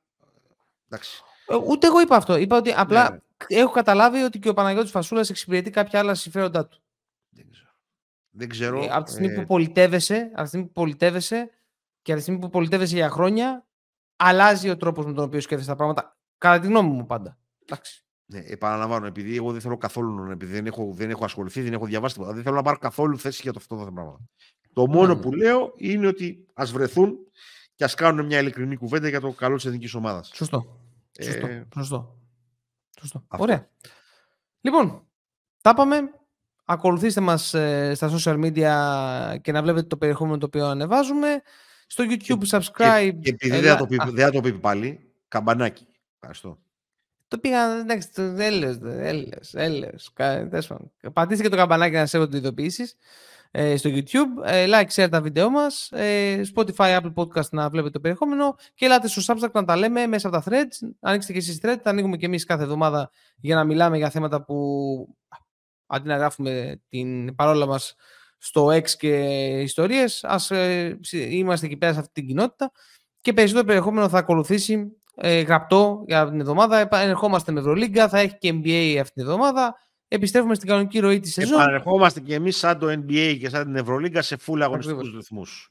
[0.89, 1.23] Εντάξει.
[1.47, 2.37] Ε, ούτε εγώ είπα αυτό.
[2.37, 3.19] Είπα ότι απλά ναι
[3.49, 6.79] έχω καταλάβει ότι και ο Παναγιώτης Φασούλας εξυπηρετεί κάποια άλλα συμφέροντά του.
[7.31, 7.66] Δεν ξέρω.
[8.37, 8.83] Δεν ξέρω.
[8.83, 11.51] Ε, από τη στιγμή που ε, πολιτεύεσαι, από τη στιγμή που πολιτεύεσαι
[12.03, 13.67] και από τη στιγμή που πολιτεύεσαι για χρόνια,
[14.17, 16.17] αλλάζει ο τρόπος με τον οποίο σκέφτεσαι τα πράγματα.
[16.39, 17.39] Κατά τη γνώμη μου πάντα.
[17.63, 18.05] Εντάξει.
[18.27, 21.87] Ναι, επαναλαμβάνω, επειδή εγώ δεν θέλω καθόλου, επειδή δεν έχω, δεν έχω ασχοληθεί, δεν έχω
[21.87, 24.21] διαβάσει τίποτα, δεν θέλω να πάρω καθόλου θέση για το αυτό το πράγμα.
[24.73, 25.21] Το μόνο ναι.
[25.21, 27.17] που λέω είναι ότι ας βρεθούν
[27.75, 30.31] και ας κάνουν μια ειλικρινή κουβέντα για το καλό της εθνικής ομάδας.
[30.35, 30.81] Σωστό.
[31.13, 32.19] Ε, Σωστό.
[33.01, 33.27] Σωστό.
[33.29, 33.71] Ωραία.
[34.61, 35.07] Λοιπόν,
[35.61, 36.11] τα είπαμε.
[36.69, 41.43] Ακολουθήστε μας ε, στα social media και να βλέπετε το περιεχόμενο το οποίο ανεβάζουμε.
[41.87, 43.19] Στο YouTube subscribe.
[43.21, 45.87] Και, επειδή δεν το, πει, δεν το πει πάλι, καμπανάκι.
[46.15, 46.59] Ευχαριστώ.
[47.29, 50.13] Το πήγα, εντάξει, το έλεος, έλεος, έλεος.
[51.13, 52.97] Πατήστε και το καμπανάκι να σε τι ειδοποιήσεις.
[53.51, 54.45] Ε, στο YouTube.
[54.45, 55.93] Ε, like, share τα βίντεο μας.
[55.93, 58.57] Ε, Spotify, Apple Podcast να βλέπετε το περιεχόμενο.
[58.75, 60.89] Και ελάτε στο Substack να τα λέμε μέσα από τα threads.
[61.01, 61.79] Ανοίξτε και εσείς threads.
[61.83, 64.57] Τα ανοίγουμε και εμείς κάθε εβδομάδα για να μιλάμε για θέματα που
[65.87, 67.95] αντί να γράφουμε την παρόλα μας
[68.39, 69.15] στο X και
[69.61, 70.51] ιστορίες, ας
[71.11, 72.73] είμαστε εκεί πέρα σε αυτή την κοινότητα
[73.21, 76.89] και περισσότερο περιεχόμενο θα ακολουθήσει ε, γραπτό για την εβδομάδα.
[76.91, 79.75] Ερχόμαστε με Ευρωλίγκα, θα έχει και NBA αυτή την εβδομάδα
[80.09, 81.61] επιστρέφουμε στην κανονική ροή της σεζόν.
[81.61, 85.71] Επανερχόμαστε και εμείς, σαν το NBA και σαν την Ευρωλίγκα, σε full αγωνιστικούς ρυθμούς.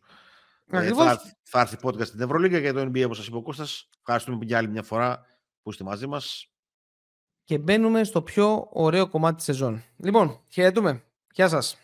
[0.72, 3.90] Ε, θα, θα έρθει podcast στην Ευρωλίγκα και το NBA, όπως σας είπε ο Κώστας.
[4.00, 5.26] Ευχαριστούμε για άλλη μια φορά
[5.62, 6.50] που είστε μαζί μας.
[7.46, 9.84] Και μπαίνουμε στο πιο ωραίο κομμάτι της σεζόν.
[9.98, 11.04] Λοιπόν, χαιρετούμε.
[11.34, 11.78] Γεια σας.